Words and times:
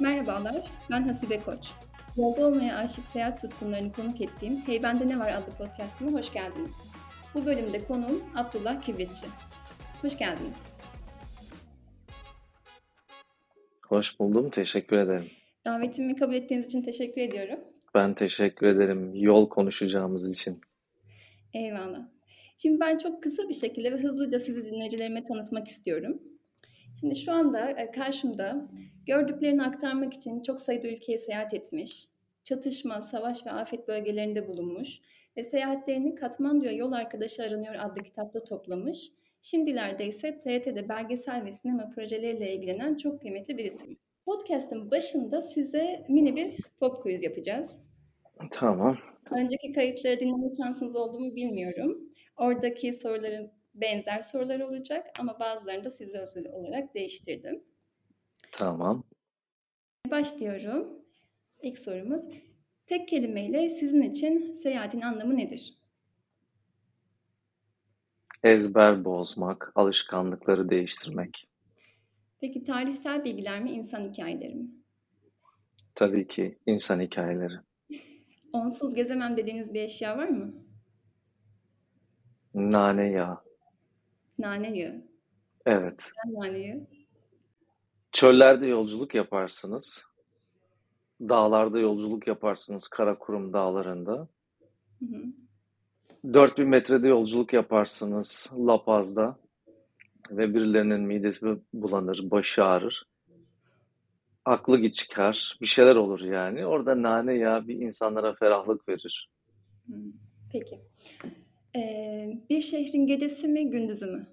Merhabalar, 0.00 0.70
ben 0.90 1.02
Hasibe 1.02 1.40
Koç. 1.40 1.70
Yolda 2.16 2.46
olmaya 2.46 2.76
aşık 2.76 3.04
seyahat 3.04 3.40
tutkunlarını 3.40 3.92
konuk 3.92 4.20
ettiğim 4.20 4.56
Hey 4.66 4.82
Bende 4.82 5.08
Ne 5.08 5.18
Var 5.18 5.32
adlı 5.32 5.52
podcastıma 5.58 6.10
hoş 6.10 6.32
geldiniz. 6.32 6.74
Bu 7.34 7.46
bölümde 7.46 7.84
konuğum 7.84 8.24
Abdullah 8.34 8.82
Kibritçi. 8.82 9.26
Hoş 10.02 10.18
geldiniz. 10.18 10.66
Hoş 13.88 14.20
buldum, 14.20 14.50
teşekkür 14.50 14.96
ederim. 14.96 15.30
Davetimi 15.64 16.16
kabul 16.16 16.34
ettiğiniz 16.34 16.66
için 16.66 16.82
teşekkür 16.82 17.20
ediyorum. 17.20 17.58
Ben 17.94 18.14
teşekkür 18.14 18.66
ederim 18.66 19.14
yol 19.14 19.48
konuşacağımız 19.48 20.32
için. 20.32 20.60
Eyvallah. 21.54 22.08
Şimdi 22.56 22.80
ben 22.80 22.98
çok 22.98 23.22
kısa 23.22 23.48
bir 23.48 23.54
şekilde 23.54 23.92
ve 23.92 23.96
hızlıca 23.96 24.40
sizi 24.40 24.64
dinleyicilerime 24.64 25.24
tanıtmak 25.24 25.68
istiyorum. 25.68 26.22
Şimdi 27.00 27.16
şu 27.16 27.32
anda 27.32 27.70
e, 27.70 27.90
karşımda 27.90 28.68
gördüklerini 29.06 29.62
aktarmak 29.62 30.14
için 30.14 30.42
çok 30.42 30.60
sayıda 30.60 30.88
ülkeye 30.88 31.18
seyahat 31.18 31.54
etmiş, 31.54 32.08
çatışma, 32.44 33.02
savaş 33.02 33.46
ve 33.46 33.50
afet 33.50 33.88
bölgelerinde 33.88 34.48
bulunmuş 34.48 35.00
ve 35.36 35.44
seyahatlerini 35.44 36.14
Katmandu'ya 36.14 36.72
Yol 36.72 36.92
Arkadaşı 36.92 37.42
Aranıyor 37.42 37.74
adlı 37.74 38.02
kitapta 38.02 38.44
toplamış. 38.44 39.12
Şimdilerde 39.42 40.06
ise 40.06 40.38
TRT'de 40.38 40.88
belgesel 40.88 41.44
ve 41.44 41.52
sinema 41.52 41.90
projeleriyle 41.90 42.54
ilgilenen 42.54 42.96
çok 42.96 43.20
kıymetli 43.20 43.58
birisi. 43.58 43.96
Podcast'ın 44.24 44.90
başında 44.90 45.42
size 45.42 46.06
mini 46.08 46.36
bir 46.36 46.56
pop 46.80 47.02
quiz 47.02 47.22
yapacağız. 47.22 47.78
Tamam. 48.50 48.98
Önceki 49.30 49.72
kayıtları 49.72 50.20
dinleme 50.20 50.48
şansınız 50.56 50.96
oldu 50.96 51.20
mu 51.20 51.34
bilmiyorum. 51.34 51.98
Oradaki 52.36 52.92
soruların 52.92 53.50
benzer 53.80 54.20
sorular 54.20 54.60
olacak 54.60 55.06
ama 55.18 55.40
bazılarını 55.40 55.84
da 55.84 55.90
size 55.90 56.18
özel 56.18 56.52
olarak 56.52 56.94
değiştirdim. 56.94 57.64
Tamam. 58.52 59.04
Başlıyorum. 60.10 60.88
İlk 61.62 61.78
sorumuz. 61.78 62.22
Tek 62.86 63.08
kelimeyle 63.08 63.70
sizin 63.70 64.02
için 64.02 64.54
seyahatin 64.54 65.00
anlamı 65.00 65.36
nedir? 65.36 65.78
Ezber 68.42 69.04
bozmak, 69.04 69.72
alışkanlıkları 69.74 70.68
değiştirmek. 70.70 71.48
Peki 72.40 72.64
tarihsel 72.64 73.24
bilgiler 73.24 73.62
mi, 73.62 73.70
insan 73.70 74.00
hikayeleri 74.08 74.54
mi? 74.54 74.70
Tabii 75.94 76.26
ki 76.26 76.58
insan 76.66 77.00
hikayeleri. 77.00 77.54
Onsuz 78.52 78.94
gezemem 78.94 79.36
dediğiniz 79.36 79.74
bir 79.74 79.82
eşya 79.82 80.18
var 80.18 80.28
mı? 80.28 80.54
Nane 82.54 83.10
yağı. 83.10 83.38
Nane 84.38 84.78
yağı. 84.78 85.02
Evet. 85.66 86.10
Nane 86.26 86.58
yağı. 86.58 86.86
Çöllerde 88.12 88.66
yolculuk 88.66 89.14
yaparsınız. 89.14 90.06
Dağlarda 91.20 91.78
yolculuk 91.78 92.26
yaparsınız, 92.26 92.88
Karakurum 92.88 93.52
dağlarında. 93.52 94.28
Hı 94.98 95.04
hı. 95.04 95.24
4000 96.34 96.68
metrede 96.68 97.08
yolculuk 97.08 97.52
yaparsınız 97.52 98.52
La 98.58 98.84
Paz'da 98.84 99.38
ve 100.30 100.54
birilerinin 100.54 101.00
midesi 101.00 101.46
bulanır, 101.72 102.20
başı 102.30 102.64
ağrır. 102.64 103.06
Aklı 104.44 104.78
git 104.78 104.94
çıkar, 104.94 105.58
bir 105.60 105.66
şeyler 105.66 105.96
olur 105.96 106.20
yani. 106.20 106.66
Orada 106.66 107.02
nane 107.02 107.34
yağı 107.34 107.68
bir 107.68 107.74
insanlara 107.74 108.34
ferahlık 108.34 108.88
verir. 108.88 109.30
Peki. 110.52 110.80
Ee, 111.76 112.38
bir 112.50 112.60
şehrin 112.60 113.06
gecesi 113.06 113.48
mi, 113.48 113.70
gündüzü 113.70 114.06
mü? 114.06 114.26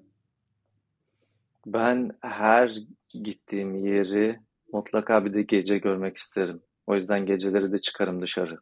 Ben 1.66 2.11
her 2.22 2.77
gittiğim 3.09 3.85
yeri 3.85 4.39
mutlaka 4.73 5.25
bir 5.25 5.33
de 5.33 5.41
gece 5.41 5.77
görmek 5.77 6.17
isterim. 6.17 6.61
O 6.88 6.95
yüzden 6.95 7.25
geceleri 7.25 7.72
de 7.72 7.77
çıkarım 7.77 8.22
dışarı. 8.22 8.59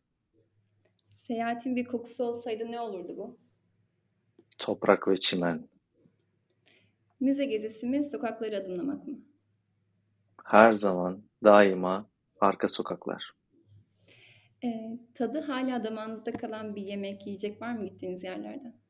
Seyahatin 1.10 1.76
bir 1.76 1.86
kokusu 1.86 2.24
olsaydı 2.24 2.72
ne 2.72 2.80
olurdu 2.80 3.18
bu? 3.18 3.38
Toprak 4.58 5.08
ve 5.08 5.20
çimen. 5.20 5.68
Müze 7.20 7.46
gezisi 7.46 7.86
mi, 7.86 8.06
sokakları 8.06 8.58
adımlamak 8.58 9.08
mı? 9.08 9.20
Her 10.46 10.74
zaman, 10.74 11.24
daima 11.44 12.10
arka 12.42 12.68
sokaklar. 12.68 13.34
Ee, 14.64 15.00
tadı 15.14 15.40
hala 15.40 15.84
damağınızda 15.84 16.34
kalan 16.34 16.76
bir 16.76 16.82
yemek, 16.82 17.28
yiyecek 17.28 17.62
var 17.62 17.74
mı 17.74 17.86
gittiğiniz 17.86 18.24
yerlerde? 18.24 18.81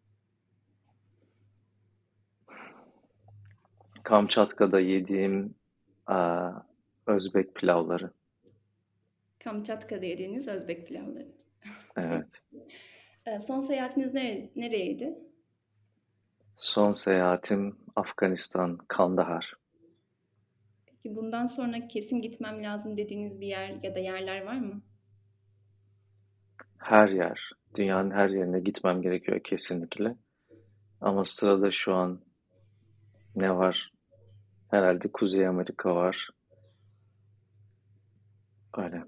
Kamçatka'da 4.03 4.79
yediğim 4.79 5.55
aa, 6.07 6.51
Özbek 7.07 7.55
pilavları. 7.55 8.11
Kamçatka'da 9.43 10.05
yediğiniz 10.05 10.47
Özbek 10.47 10.87
pilavları. 10.87 11.31
Evet. 11.97 12.27
Son 13.41 13.61
seyahatiniz 13.61 14.13
nere 14.13 14.49
nereydi? 14.55 15.19
Son 16.55 16.91
seyahatim 16.91 17.77
Afganistan, 17.95 18.77
Kandahar. 18.87 19.53
Peki 20.85 21.15
bundan 21.15 21.45
sonra 21.45 21.87
kesin 21.87 22.21
gitmem 22.21 22.63
lazım 22.63 22.97
dediğiniz 22.97 23.41
bir 23.41 23.47
yer 23.47 23.79
ya 23.83 23.95
da 23.95 23.99
yerler 23.99 24.41
var 24.45 24.57
mı? 24.57 24.81
Her 26.77 27.07
yer, 27.07 27.51
dünyanın 27.75 28.11
her 28.11 28.29
yerine 28.29 28.59
gitmem 28.59 29.01
gerekiyor 29.01 29.39
kesinlikle. 29.43 30.15
Ama 31.01 31.25
sırada 31.25 31.71
şu 31.71 31.93
an 31.93 32.21
ne 33.35 33.55
var? 33.55 33.91
Herhalde 34.71 35.11
Kuzey 35.11 35.47
Amerika 35.47 35.95
var. 35.95 36.29
Öyle. 38.77 39.03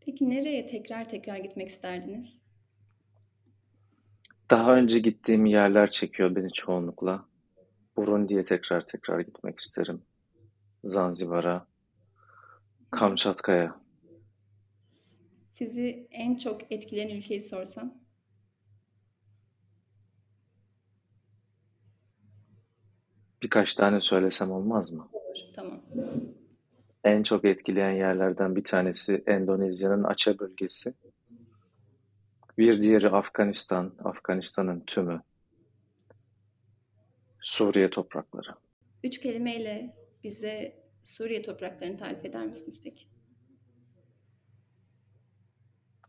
Peki 0.00 0.30
nereye 0.30 0.66
tekrar 0.66 1.08
tekrar 1.08 1.36
gitmek 1.36 1.68
isterdiniz? 1.68 2.40
Daha 4.50 4.76
önce 4.76 4.98
gittiğim 4.98 5.46
yerler 5.46 5.90
çekiyor 5.90 6.36
beni 6.36 6.52
çoğunlukla. 6.52 7.28
Burundi'ye 7.96 8.44
tekrar 8.44 8.86
tekrar 8.86 9.20
gitmek 9.20 9.58
isterim. 9.58 10.02
Zanzibar'a, 10.84 11.66
Kamçatka'ya. 12.90 13.80
Sizi 15.52 16.08
en 16.10 16.36
çok 16.36 16.72
etkileyen 16.72 17.16
ülkeyi 17.16 17.42
sorsam? 17.42 17.94
Birkaç 23.42 23.74
tane 23.74 24.00
söylesem 24.00 24.50
olmaz 24.50 24.92
mı? 24.92 25.08
Olur, 25.12 25.38
tamam. 25.54 25.80
En 27.04 27.22
çok 27.22 27.44
etkileyen 27.44 27.90
yerlerden 27.90 28.56
bir 28.56 28.64
tanesi 28.64 29.22
Endonezya'nın 29.26 30.04
Aceh 30.04 30.38
bölgesi. 30.38 30.94
Bir 32.58 32.82
diğeri 32.82 33.10
Afganistan, 33.10 33.94
Afganistan'ın 34.04 34.80
tümü. 34.80 35.22
Suriye 37.40 37.90
toprakları. 37.90 38.54
Üç 39.04 39.20
kelimeyle 39.20 39.96
bize 40.24 40.80
Suriye 41.02 41.42
topraklarını 41.42 41.96
tarif 41.96 42.24
eder 42.24 42.46
misiniz 42.46 42.80
peki? 42.84 43.06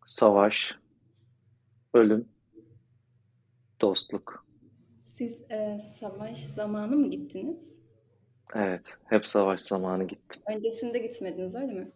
Savaş, 0.06 0.76
ölüm, 1.94 2.30
dostluk. 3.82 4.46
Siz 5.22 5.42
e, 5.52 5.80
savaş 5.80 6.38
zamanı 6.38 6.96
mı 6.96 7.10
gittiniz? 7.10 7.80
Evet, 8.56 8.98
hep 9.10 9.28
savaş 9.28 9.62
zamanı 9.62 10.08
gittim. 10.08 10.42
Öncesinde 10.56 11.00
gitmediniz 11.00 11.56
öyle 11.56 11.74
mi? 11.74 11.92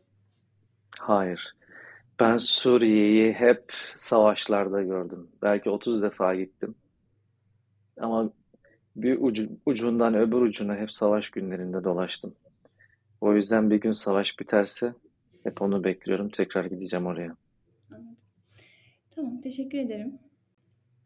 Hayır. 0.99 1.55
Ben 2.19 2.37
Suriye'yi 2.37 3.33
hep 3.33 3.73
savaşlarda 3.95 4.81
gördüm. 4.81 5.31
Belki 5.41 5.69
30 5.69 6.01
defa 6.01 6.35
gittim. 6.35 6.75
Ama 7.99 8.33
bir 8.95 9.17
ucu, 9.21 9.49
ucundan 9.65 10.15
öbür 10.15 10.41
ucuna 10.41 10.75
hep 10.75 10.93
savaş 10.93 11.29
günlerinde 11.29 11.83
dolaştım. 11.83 12.35
O 13.21 13.33
yüzden 13.33 13.69
bir 13.69 13.81
gün 13.81 13.93
savaş 13.93 14.39
biterse 14.39 14.93
hep 15.43 15.61
onu 15.61 15.83
bekliyorum. 15.83 16.29
Tekrar 16.29 16.65
gideceğim 16.65 17.05
oraya. 17.05 17.35
Anladım. 17.91 18.15
Tamam, 19.15 19.41
teşekkür 19.41 19.77
ederim. 19.77 20.19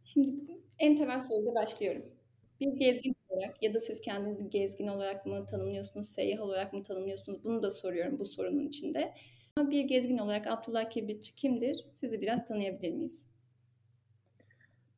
Şimdi 0.04 0.60
en 0.80 0.98
temel 0.98 1.20
soruyla 1.20 1.56
başlıyorum. 1.56 2.19
Bir 2.62 2.74
gezgin 2.74 3.16
olarak 3.30 3.64
ya 3.64 3.74
da 3.74 3.80
siz 3.80 4.02
kendinizi 4.02 4.50
gezgin 4.50 4.88
olarak 4.88 5.26
mı 5.26 5.46
tanımlıyorsunuz, 5.46 6.10
seyyah 6.10 6.42
olarak 6.42 6.74
mı 6.74 6.84
tanımlıyorsunuz? 6.84 7.44
Bunu 7.44 7.64
da 7.64 7.72
soruyorum 7.72 8.20
bu 8.20 8.26
sorunun 8.26 8.68
içinde. 8.68 9.14
Ama 9.56 9.72
bir 9.72 9.84
gezgin 9.84 10.18
olarak 10.18 10.48
Abdullah 10.48 10.90
Kibritçi 10.90 11.36
kimdir? 11.36 11.86
Sizi 11.94 12.22
biraz 12.22 12.48
tanıyabilir 12.48 12.92
miyiz? 12.92 13.26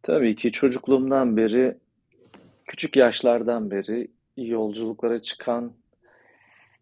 Tabii 0.03 0.35
ki 0.35 0.51
çocukluğumdan 0.51 1.37
beri, 1.37 1.77
küçük 2.65 2.95
yaşlardan 2.95 3.71
beri 3.71 4.07
yolculuklara 4.37 5.21
çıkan 5.21 5.73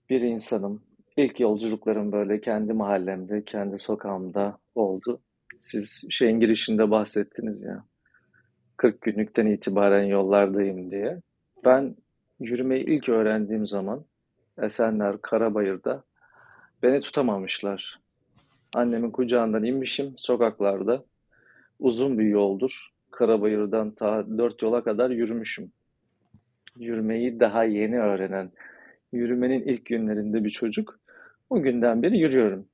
bir 0.09 0.21
insanım. 0.21 0.83
İlk 1.17 1.39
yolculuklarım 1.39 2.11
böyle 2.11 2.41
kendi 2.41 2.73
mahallemde, 2.73 3.43
kendi 3.43 3.79
sokağımda 3.79 4.57
oldu. 4.75 5.21
Siz 5.61 6.07
şeyin 6.09 6.39
girişinde 6.39 6.91
bahsettiniz 6.91 7.61
ya. 7.61 7.88
40 8.79 9.01
günlükten 9.01 9.45
itibaren 9.45 10.03
yollardayım 10.03 10.91
diye. 10.91 11.21
Ben 11.65 11.95
yürümeyi 12.39 12.85
ilk 12.85 13.09
öğrendiğim 13.09 13.67
zaman 13.67 14.05
Esenler 14.57 15.21
Karabayır'da 15.21 16.03
Beni 16.83 17.01
tutamamışlar. 17.01 17.99
Annemin 18.73 19.11
kucağından 19.11 19.63
inmişim 19.63 20.13
sokaklarda. 20.17 21.03
Uzun 21.79 22.19
bir 22.19 22.25
yoldur. 22.25 22.89
Karabayır'dan 23.11 23.91
ta 23.91 24.37
dört 24.37 24.61
yola 24.61 24.83
kadar 24.83 25.09
yürümüşüm. 25.09 25.71
Yürümeyi 26.77 27.39
daha 27.39 27.63
yeni 27.63 27.99
öğrenen, 27.99 28.51
yürümenin 29.11 29.61
ilk 29.61 29.85
günlerinde 29.85 30.43
bir 30.43 30.49
çocuk. 30.49 30.99
O 31.49 31.61
günden 31.61 32.03
beri 32.03 32.17
yürüyorum. 32.17 32.65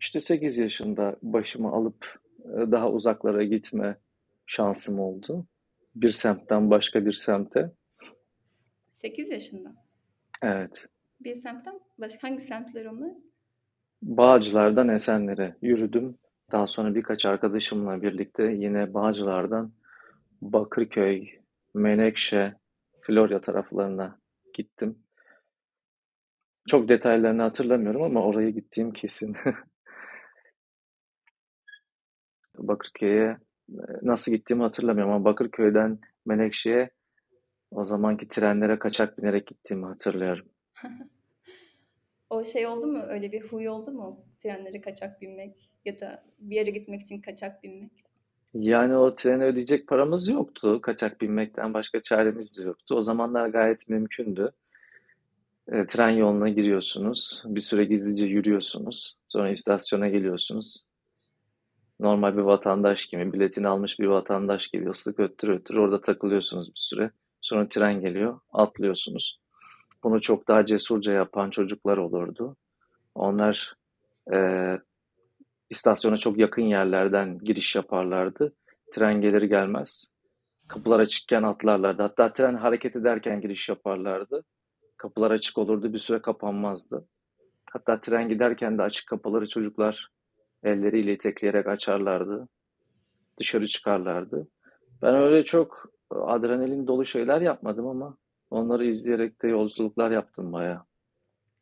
İşte 0.00 0.20
8 0.20 0.58
yaşında 0.58 1.16
başımı 1.22 1.68
alıp 1.68 2.18
e, 2.44 2.72
daha 2.72 2.90
uzaklara 2.90 3.44
gitme 3.44 3.96
şansım 4.46 5.00
oldu. 5.00 5.46
Bir 5.94 6.10
semtten 6.10 6.70
başka 6.70 7.06
bir 7.06 7.12
semte. 7.12 7.72
8 8.90 9.30
yaşında. 9.30 9.74
Evet. 10.42 10.86
Bir 11.20 11.34
semtten 11.34 11.80
başka 11.98 12.28
hangi 12.28 12.42
semtler 12.42 12.84
onlar? 12.84 13.12
Bağcılar'dan 14.02 14.88
Esenler'e 14.88 15.56
yürüdüm. 15.62 16.18
Daha 16.52 16.66
sonra 16.66 16.94
birkaç 16.94 17.26
arkadaşımla 17.26 18.02
birlikte 18.02 18.42
yine 18.42 18.94
Bağcılar'dan 18.94 19.72
Bakırköy, 20.42 21.28
Menekşe, 21.74 22.54
Florya 23.00 23.40
taraflarına 23.40 24.20
gittim. 24.54 24.98
Çok 26.68 26.88
detaylarını 26.88 27.42
hatırlamıyorum 27.42 28.02
ama 28.02 28.26
oraya 28.26 28.50
gittiğim 28.50 28.92
kesin. 28.92 29.36
Bakırköy'e 32.58 33.38
nasıl 34.02 34.32
gittiğimi 34.32 34.62
hatırlamıyorum 34.62 35.12
ama 35.12 35.24
Bakırköy'den 35.24 35.98
Menekşe'ye 36.26 36.90
o 37.70 37.84
zamanki 37.84 38.28
trenlere 38.28 38.78
kaçak 38.78 39.18
binerek 39.18 39.46
gittiğimi 39.46 39.86
hatırlıyorum. 39.86 40.46
O 42.30 42.44
şey 42.44 42.66
oldu 42.66 42.86
mu? 42.86 42.98
Öyle 43.08 43.32
bir 43.32 43.42
huy 43.42 43.68
oldu 43.68 43.90
mu? 43.90 44.24
Trenlere 44.38 44.80
kaçak 44.80 45.22
binmek 45.22 45.70
ya 45.84 46.00
da 46.00 46.24
bir 46.38 46.56
yere 46.56 46.70
gitmek 46.70 47.00
için 47.00 47.20
kaçak 47.20 47.62
binmek. 47.62 47.92
Yani 48.54 48.96
o 48.96 49.14
trene 49.14 49.44
ödeyecek 49.44 49.86
paramız 49.86 50.28
yoktu. 50.28 50.80
Kaçak 50.80 51.20
binmekten 51.20 51.74
başka 51.74 52.02
çaremiz 52.02 52.58
de 52.58 52.62
yoktu. 52.62 52.94
O 52.94 53.02
zamanlar 53.02 53.48
gayet 53.48 53.88
mümkündü. 53.88 54.52
E, 55.72 55.86
tren 55.86 56.10
yoluna 56.10 56.48
giriyorsunuz. 56.48 57.42
Bir 57.46 57.60
süre 57.60 57.84
gizlice 57.84 58.26
yürüyorsunuz. 58.26 59.16
Sonra 59.28 59.50
istasyona 59.50 60.08
geliyorsunuz. 60.08 60.85
Normal 62.00 62.36
bir 62.36 62.42
vatandaş 62.42 63.06
gibi, 63.06 63.32
biletini 63.32 63.68
almış 63.68 63.98
bir 63.98 64.06
vatandaş 64.06 64.68
gibi 64.68 64.90
ıslık 64.90 65.20
öttür 65.20 65.48
öttür 65.48 65.74
orada 65.74 66.00
takılıyorsunuz 66.00 66.68
bir 66.68 66.80
süre. 66.80 67.10
Sonra 67.40 67.68
tren 67.68 68.00
geliyor, 68.00 68.40
atlıyorsunuz. 68.52 69.40
Bunu 70.04 70.20
çok 70.20 70.48
daha 70.48 70.66
cesurca 70.66 71.12
yapan 71.12 71.50
çocuklar 71.50 71.96
olurdu. 71.96 72.56
Onlar 73.14 73.74
e, 74.32 74.38
istasyona 75.70 76.16
çok 76.16 76.38
yakın 76.38 76.62
yerlerden 76.62 77.38
giriş 77.38 77.76
yaparlardı. 77.76 78.52
Tren 78.92 79.20
gelir 79.20 79.42
gelmez. 79.42 80.06
Kapılar 80.68 81.00
açıkken 81.00 81.42
atlarlardı. 81.42 82.02
Hatta 82.02 82.32
tren 82.32 82.54
hareket 82.54 82.96
ederken 82.96 83.40
giriş 83.40 83.68
yaparlardı. 83.68 84.44
Kapılar 84.96 85.30
açık 85.30 85.58
olurdu, 85.58 85.92
bir 85.92 85.98
süre 85.98 86.22
kapanmazdı. 86.22 87.08
Hatta 87.70 88.00
tren 88.00 88.28
giderken 88.28 88.78
de 88.78 88.82
açık 88.82 89.08
kapıları 89.08 89.48
çocuklar 89.48 90.08
elleriyle 90.66 91.12
itekleyerek 91.12 91.66
açarlardı. 91.66 92.48
Dışarı 93.38 93.68
çıkarlardı. 93.68 94.48
Ben 95.02 95.14
öyle 95.14 95.44
çok 95.44 95.92
adrenalin 96.10 96.86
dolu 96.86 97.06
şeyler 97.06 97.40
yapmadım 97.40 97.86
ama 97.86 98.16
onları 98.50 98.86
izleyerek 98.86 99.42
de 99.42 99.48
yolculuklar 99.48 100.10
yaptım 100.10 100.52
bayağı. 100.52 100.82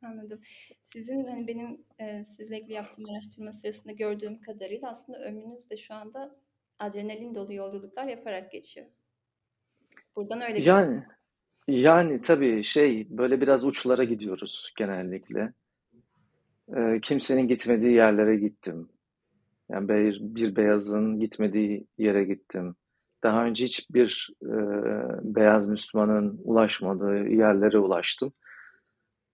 Anladım. 0.02 0.40
Sizin 0.82 1.24
hani 1.24 1.46
benim 1.46 1.84
e, 1.98 2.24
sizle 2.24 2.58
ilgili 2.60 2.72
yaptığım 2.72 3.04
araştırma 3.10 3.52
sırasında 3.52 3.92
gördüğüm 3.92 4.40
kadarıyla 4.40 4.90
aslında 4.90 5.18
ömrünüz 5.18 5.70
de 5.70 5.76
şu 5.76 5.94
anda 5.94 6.36
adrenalin 6.78 7.34
dolu 7.34 7.54
yolculuklar 7.54 8.06
yaparak 8.06 8.50
geçiyor. 8.52 8.86
Buradan 10.16 10.40
öyle 10.40 10.58
bir 10.58 10.64
Yani 10.64 11.02
yani 11.68 12.22
tabii 12.22 12.64
şey 12.64 13.06
böyle 13.10 13.40
biraz 13.40 13.64
uçlara 13.64 14.04
gidiyoruz 14.04 14.72
genellikle. 14.78 15.52
Ee, 16.76 17.00
kimsenin 17.02 17.48
gitmediği 17.48 17.92
yerlere 17.92 18.36
gittim. 18.36 18.88
Yani 19.74 19.88
bir, 19.88 20.20
bir 20.20 20.56
beyazın 20.56 21.20
gitmediği 21.20 21.86
yere 21.98 22.24
gittim. 22.24 22.76
Daha 23.22 23.44
önce 23.44 23.64
hiçbir 23.64 24.30
e, 24.42 24.54
beyaz 25.22 25.68
Müslümanın 25.68 26.40
ulaşmadığı 26.44 27.28
yerlere 27.28 27.78
ulaştım. 27.78 28.32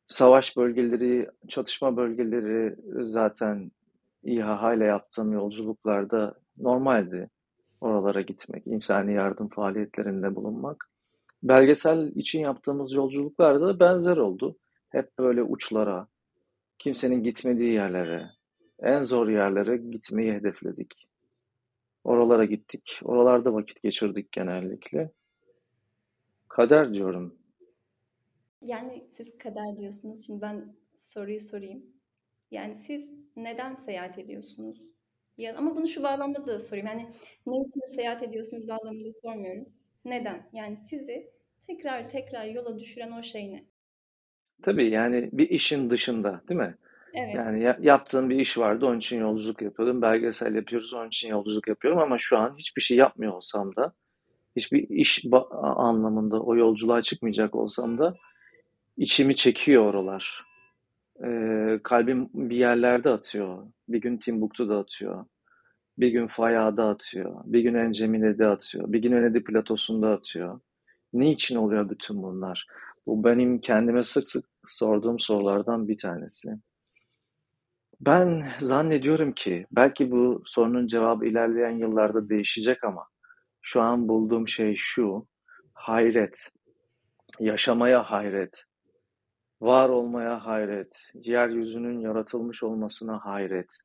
Savaş 0.08 0.56
bölgeleri, 0.56 1.28
çatışma 1.48 1.96
bölgeleri 1.96 2.76
zaten 3.04 3.70
İHA 4.22 4.74
ile 4.74 4.84
yaptığım 4.84 5.32
yolculuklarda 5.32 6.34
normaldi. 6.58 7.30
Oralara 7.80 8.20
gitmek, 8.20 8.66
insani 8.66 9.14
yardım 9.14 9.48
faaliyetlerinde 9.48 10.34
bulunmak. 10.36 10.90
Belgesel 11.42 12.12
için 12.14 12.40
yaptığımız 12.40 12.92
yolculuklar 12.92 13.60
da 13.60 13.80
benzer 13.80 14.16
oldu. 14.16 14.56
Hep 14.88 15.18
böyle 15.18 15.42
uçlara, 15.42 16.06
kimsenin 16.78 17.22
gitmediği 17.22 17.72
yerlere, 17.72 18.30
en 18.82 19.02
zor 19.02 19.28
yerlere 19.28 19.76
gitmeyi 19.76 20.32
hedefledik. 20.32 21.08
Oralara 22.04 22.44
gittik. 22.44 23.00
Oralarda 23.02 23.54
vakit 23.54 23.82
geçirdik 23.82 24.32
genellikle. 24.32 25.10
Kader 26.48 26.94
diyorum. 26.94 27.38
Yani 28.62 29.04
siz 29.10 29.38
kader 29.38 29.76
diyorsunuz. 29.76 30.26
Şimdi 30.26 30.42
ben 30.42 30.74
soruyu 30.94 31.40
sorayım. 31.40 31.82
Yani 32.50 32.74
siz 32.74 33.10
neden 33.36 33.74
seyahat 33.74 34.18
ediyorsunuz? 34.18 34.92
Ya, 35.38 35.56
ama 35.56 35.76
bunu 35.76 35.86
şu 35.86 36.02
bağlamda 36.02 36.46
da 36.46 36.60
sorayım. 36.60 36.86
Yani 36.86 37.10
ne 37.46 37.56
için 37.56 37.94
seyahat 37.96 38.22
ediyorsunuz 38.22 38.68
bağlamında 38.68 39.08
sormuyorum. 39.22 39.66
Neden? 40.04 40.48
Yani 40.52 40.76
sizi 40.76 41.30
tekrar 41.66 42.08
tekrar 42.08 42.44
yola 42.44 42.78
düşüren 42.78 43.12
o 43.12 43.22
şey 43.22 43.52
ne? 43.52 43.64
Tabii 44.62 44.90
yani 44.90 45.30
bir 45.32 45.50
işin 45.50 45.90
dışında, 45.90 46.42
değil 46.48 46.60
mi? 46.60 46.74
Evet. 47.14 47.34
Yani 47.34 47.62
ya- 47.62 47.78
yaptığım 47.80 48.30
bir 48.30 48.36
iş 48.36 48.58
vardı, 48.58 48.86
onun 48.86 48.98
için 48.98 49.20
yolculuk 49.20 49.62
yapıyordum. 49.62 50.02
Belgesel 50.02 50.54
yapıyoruz, 50.54 50.94
onun 50.94 51.08
için 51.08 51.28
yolculuk 51.28 51.68
yapıyorum 51.68 52.00
ama 52.00 52.18
şu 52.18 52.38
an 52.38 52.54
hiçbir 52.58 52.82
şey 52.82 52.96
yapmıyor 52.96 53.32
olsam 53.32 53.76
da, 53.76 53.92
hiçbir 54.56 54.88
iş 54.88 55.24
anlamında 55.62 56.42
o 56.42 56.56
yolculuğa 56.56 57.02
çıkmayacak 57.02 57.54
olsam 57.54 57.98
da 57.98 58.14
içimi 58.96 59.36
çekiyor 59.36 59.84
oralar. 59.84 60.44
Ee, 61.24 61.80
kalbim 61.82 62.28
bir 62.34 62.56
yerlerde 62.56 63.10
atıyor. 63.10 63.66
Bir 63.88 64.00
gün 64.00 64.16
Timbuktu'da 64.16 64.78
atıyor. 64.78 65.24
Bir 65.98 66.08
gün 66.08 66.26
Faya'da 66.26 66.88
atıyor. 66.88 67.40
Bir 67.44 67.60
gün 67.60 67.74
Encemine'de 67.74 68.46
atıyor. 68.46 68.92
Bir 68.92 68.98
gün 68.98 69.12
Venedig 69.12 69.46
Platosu'nda 69.46 70.10
atıyor. 70.10 70.60
Niçin 71.12 71.56
oluyor 71.56 71.90
bütün 71.90 72.22
bunlar? 72.22 72.66
Bu 73.06 73.24
benim 73.24 73.60
kendime 73.60 74.04
sık 74.04 74.28
sık 74.28 74.44
sorduğum 74.66 75.20
sorulardan 75.20 75.88
bir 75.88 75.98
tanesi. 75.98 76.50
Ben 78.00 78.52
zannediyorum 78.60 79.32
ki 79.32 79.66
belki 79.72 80.10
bu 80.10 80.42
sorunun 80.44 80.86
cevabı 80.86 81.26
ilerleyen 81.26 81.78
yıllarda 81.78 82.28
değişecek 82.28 82.84
ama 82.84 83.06
şu 83.62 83.80
an 83.80 84.08
bulduğum 84.08 84.48
şey 84.48 84.74
şu. 84.78 85.26
Hayret. 85.74 86.50
Yaşamaya 87.40 88.02
hayret. 88.02 88.64
Var 89.60 89.88
olmaya 89.88 90.46
hayret. 90.46 91.10
Yeryüzünün 91.14 92.00
yaratılmış 92.00 92.62
olmasına 92.62 93.24
hayret. 93.24 93.76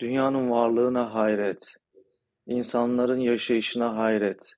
Dünyanın 0.00 0.50
varlığına 0.50 1.14
hayret. 1.14 1.74
insanların 2.46 3.20
yaşayışına 3.20 3.96
hayret. 3.96 4.52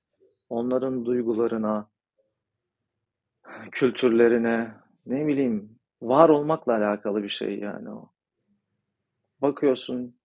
Onların 0.49 1.05
duygularına, 1.05 1.89
kültürlerine, 3.71 4.71
ne 5.05 5.27
bileyim, 5.27 5.79
var 6.01 6.29
olmakla 6.29 6.73
alakalı 6.73 7.23
bir 7.23 7.29
şey 7.29 7.59
yani 7.59 7.89
o. 7.89 8.14
Bakıyorsun 9.45 10.15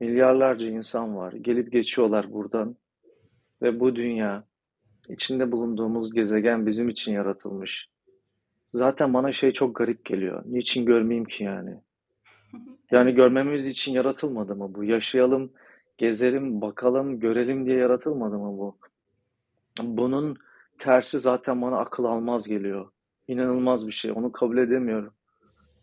milyarlarca 0.00 0.68
insan 0.68 1.16
var. 1.16 1.32
Gelip 1.32 1.72
geçiyorlar 1.72 2.32
buradan 2.32 2.76
ve 3.62 3.80
bu 3.80 3.96
dünya, 3.96 4.44
içinde 5.08 5.52
bulunduğumuz 5.52 6.14
gezegen 6.14 6.66
bizim 6.66 6.88
için 6.88 7.12
yaratılmış. 7.12 7.88
Zaten 8.72 9.14
bana 9.14 9.32
şey 9.32 9.52
çok 9.52 9.76
garip 9.76 10.04
geliyor. 10.04 10.42
Niçin 10.46 10.86
görmeyeyim 10.86 11.24
ki 11.24 11.44
yani? 11.44 11.80
Yani 12.90 13.14
görmemiz 13.14 13.66
için 13.66 13.92
yaratılmadı 13.92 14.56
mı 14.56 14.74
bu? 14.74 14.84
Yaşayalım, 14.84 15.52
gezelim, 15.98 16.60
bakalım, 16.60 17.20
görelim 17.20 17.66
diye 17.66 17.76
yaratılmadı 17.76 18.38
mı 18.38 18.58
bu? 18.58 18.78
Bunun 19.82 20.36
tersi 20.78 21.18
zaten 21.18 21.62
bana 21.62 21.78
akıl 21.78 22.04
almaz 22.04 22.48
geliyor. 22.48 22.90
İnanılmaz 23.28 23.86
bir 23.86 23.92
şey. 23.92 24.12
Onu 24.12 24.32
kabul 24.32 24.58
edemiyorum. 24.58 25.12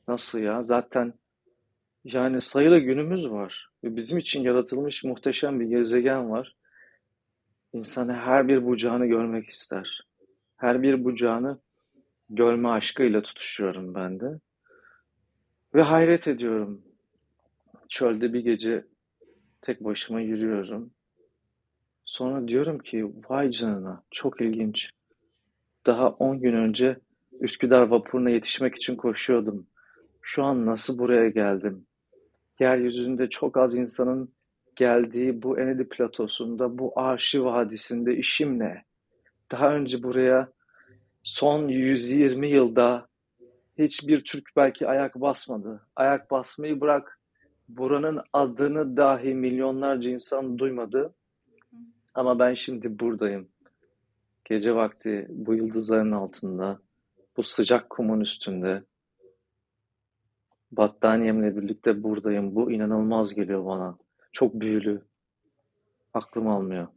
Nasıl 0.07 0.39
ya? 0.39 0.63
Zaten 0.63 1.13
yani 2.05 2.41
sayılı 2.41 2.79
günümüz 2.79 3.29
var. 3.29 3.69
Ve 3.83 3.95
bizim 3.95 4.17
için 4.17 4.43
yaratılmış 4.43 5.03
muhteşem 5.03 5.59
bir 5.59 5.65
gezegen 5.65 6.29
var. 6.29 6.55
İnsan 7.73 8.09
her 8.09 8.47
bir 8.47 8.65
bucağını 8.65 9.05
görmek 9.05 9.49
ister. 9.49 10.01
Her 10.57 10.81
bir 10.81 11.03
bucağını 11.03 11.59
görme 12.29 12.69
aşkıyla 12.69 13.21
tutuşuyorum 13.21 13.95
ben 13.95 14.19
de. 14.19 14.39
Ve 15.75 15.81
hayret 15.81 16.27
ediyorum. 16.27 16.81
Çölde 17.89 18.33
bir 18.33 18.39
gece 18.39 18.85
tek 19.61 19.83
başıma 19.83 20.21
yürüyorum. 20.21 20.91
Sonra 22.05 22.47
diyorum 22.47 22.79
ki 22.79 23.05
vay 23.29 23.51
canına 23.51 24.03
çok 24.11 24.41
ilginç. 24.41 24.89
Daha 25.85 26.09
10 26.09 26.39
gün 26.39 26.53
önce 26.53 26.97
Üsküdar 27.39 27.81
vapuruna 27.81 28.29
yetişmek 28.29 28.75
için 28.75 28.95
koşuyordum. 28.95 29.67
Şu 30.21 30.43
an 30.43 30.65
nasıl 30.65 30.97
buraya 30.97 31.29
geldim? 31.29 31.85
Yeryüzünde 32.59 33.29
çok 33.29 33.57
az 33.57 33.75
insanın 33.75 34.33
geldiği 34.75 35.41
bu 35.41 35.59
Enedi 35.59 35.89
platosunda, 35.89 36.77
bu 36.77 36.93
Arşi 36.95 37.43
Vadisi'nde 37.43 38.15
işim 38.17 38.59
ne? 38.59 38.83
Daha 39.51 39.75
önce 39.75 40.03
buraya 40.03 40.51
son 41.23 41.67
120 41.67 42.49
yılda 42.49 43.07
hiçbir 43.77 44.23
Türk 44.23 44.49
belki 44.55 44.87
ayak 44.87 45.15
basmadı. 45.15 45.87
Ayak 45.95 46.31
basmayı 46.31 46.81
bırak, 46.81 47.19
buranın 47.69 48.21
adını 48.33 48.97
dahi 48.97 49.33
milyonlarca 49.33 50.11
insan 50.11 50.57
duymadı. 50.57 51.13
Ama 52.13 52.39
ben 52.39 52.53
şimdi 52.53 52.99
buradayım. 52.99 53.49
Gece 54.45 54.75
vakti 54.75 55.27
bu 55.29 55.53
yıldızların 55.53 56.11
altında, 56.11 56.79
bu 57.37 57.43
sıcak 57.43 57.89
kumun 57.89 58.21
üstünde, 58.21 58.83
battaniyemle 60.77 61.57
birlikte 61.57 62.03
buradayım. 62.03 62.55
Bu 62.55 62.71
inanılmaz 62.71 63.35
geliyor 63.35 63.65
bana. 63.65 63.97
Çok 64.33 64.53
büyülü. 64.53 65.01
Aklım 66.13 66.47
almıyor. 66.47 66.87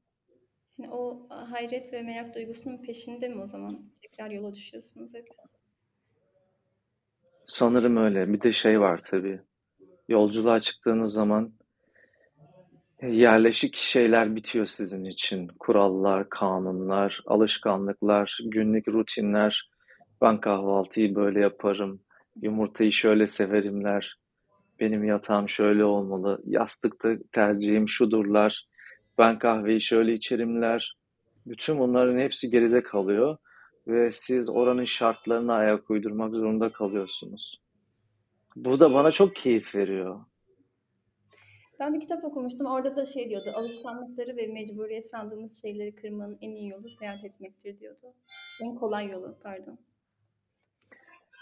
Yani 0.78 0.92
o 0.92 1.26
hayret 1.28 1.92
ve 1.92 2.02
merak 2.02 2.34
duygusunun 2.34 2.82
peşinde 2.82 3.28
mi 3.28 3.40
o 3.42 3.46
zaman 3.46 3.90
tekrar 4.02 4.30
yola 4.30 4.54
düşüyorsunuz 4.54 5.14
hep? 5.14 5.28
Sanırım 7.46 7.96
öyle. 7.96 8.32
Bir 8.32 8.40
de 8.42 8.52
şey 8.52 8.80
var 8.80 9.00
tabii. 9.10 9.40
Yolculuğa 10.08 10.60
çıktığınız 10.60 11.12
zaman 11.12 11.52
yerleşik 13.02 13.76
şeyler 13.76 14.36
bitiyor 14.36 14.66
sizin 14.66 15.04
için. 15.04 15.48
Kurallar, 15.58 16.28
kanunlar, 16.28 17.20
alışkanlıklar, 17.26 18.38
günlük 18.44 18.88
rutinler. 18.88 19.70
Ben 20.22 20.40
kahvaltıyı 20.40 21.14
böyle 21.14 21.40
yaparım. 21.40 22.00
Yumurtayı 22.42 22.92
şöyle 22.92 23.26
severimler. 23.26 24.18
Benim 24.80 25.04
yatağım 25.04 25.48
şöyle 25.48 25.84
olmalı. 25.84 26.42
Yastıkta 26.44 27.08
tercihim 27.32 27.88
şudurlar. 27.88 28.66
Ben 29.18 29.38
kahveyi 29.38 29.80
şöyle 29.80 30.12
içerimler. 30.12 30.96
Bütün 31.46 31.78
bunların 31.78 32.18
hepsi 32.18 32.50
geride 32.50 32.82
kalıyor 32.82 33.36
ve 33.86 34.12
siz 34.12 34.50
oranın 34.50 34.84
şartlarına 34.84 35.54
ayak 35.54 35.90
uydurmak 35.90 36.34
zorunda 36.34 36.72
kalıyorsunuz. 36.72 37.62
Bu 38.56 38.80
da 38.80 38.94
bana 38.94 39.10
çok 39.10 39.36
keyif 39.36 39.74
veriyor. 39.74 40.20
Ben 41.80 41.94
bir 41.94 42.00
kitap 42.00 42.24
okumuştum. 42.24 42.66
Orada 42.66 42.96
da 42.96 43.06
şey 43.06 43.30
diyordu. 43.30 43.50
Alışkanlıkları 43.54 44.36
ve 44.36 44.46
mecburiyet 44.46 45.06
sandığımız 45.06 45.62
şeyleri 45.62 45.94
kırmanın 45.94 46.38
en 46.40 46.50
iyi 46.50 46.68
yolu 46.68 46.90
seyahat 46.90 47.24
etmektir 47.24 47.78
diyordu. 47.78 48.14
En 48.62 48.74
kolay 48.74 49.10
yolu, 49.10 49.38
pardon. 49.42 49.78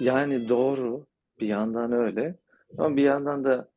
Yani 0.00 0.48
doğru. 0.48 1.06
Bir 1.40 1.46
yandan 1.46 1.92
öyle. 1.92 2.34
Ama 2.78 2.96
bir 2.96 3.02
yandan 3.02 3.44
da 3.44 3.68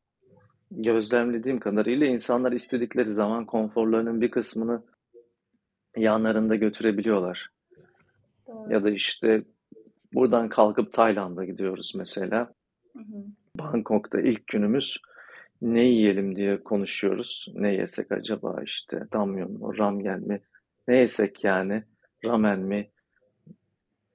gözlemlediğim 0.72 1.60
kadarıyla 1.60 2.08
insanlar 2.08 2.52
istedikleri 2.52 3.12
zaman 3.14 3.46
konforlarının 3.46 4.22
bir 4.22 4.32
kısmını 4.32 4.84
yanlarında 5.98 6.56
götürebiliyorlar. 6.56 7.50
Doğru. 8.48 8.74
Ya 8.74 8.84
da 8.84 8.90
işte 8.90 9.44
buradan 10.14 10.50
kalkıp 10.50 10.94
Tayland'a 10.94 11.46
gidiyoruz 11.46 11.94
mesela. 11.98 12.54
Hı 12.94 13.00
hı. 13.00 13.26
Bangkok'ta 13.56 14.22
ilk 14.22 14.48
günümüz 14.48 14.98
ne 15.62 15.84
yiyelim 15.84 16.36
diye 16.36 16.64
konuşuyoruz. 16.64 17.48
Ne 17.54 17.74
yesek 17.74 18.12
acaba 18.12 18.62
işte 18.64 19.08
damyon 19.14 19.52
mu, 19.52 19.78
ramen 19.78 20.28
mi? 20.28 20.42
Ne 20.88 20.96
yesek 20.96 21.44
yani? 21.44 21.84
Ramen 22.26 22.60
mi? 22.60 22.90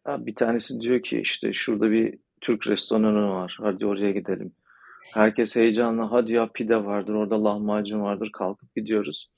Bir 0.08 0.34
tanesi 0.34 0.80
diyor 0.80 1.02
ki 1.02 1.20
işte 1.20 1.52
şurada 1.52 1.90
bir 1.90 2.18
Türk 2.40 2.66
restoranı 2.66 3.30
var. 3.30 3.58
Hadi 3.60 3.86
oraya 3.86 4.10
gidelim. 4.12 4.52
Herkes 5.12 5.56
heyecanla 5.56 6.12
hadi 6.12 6.32
ya 6.32 6.48
pide 6.54 6.84
vardır, 6.84 7.14
orada 7.14 7.44
lahmacun 7.44 8.00
vardır. 8.00 8.30
Kalkıp 8.32 8.74
gidiyoruz. 8.74 9.30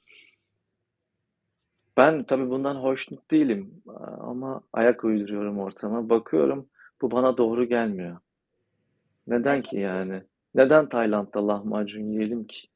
Ben 1.97 2.25
tabii 2.25 2.51
bundan 2.51 2.75
hoşnut 2.75 3.31
değilim 3.31 3.83
ama 4.21 4.61
ayak 4.73 5.05
uyduruyorum 5.05 5.59
ortama. 5.59 6.11
Bakıyorum 6.11 6.69
bu 7.03 7.11
bana 7.11 7.39
doğru 7.39 7.65
gelmiyor. 7.65 8.17
Neden 9.27 9.63
ki 9.63 9.77
yani? 9.77 10.23
Neden 10.55 10.89
Tayland'da 10.89 11.49
lahmacun 11.49 12.03
yiyelim 12.03 12.45
ki? 12.47 12.69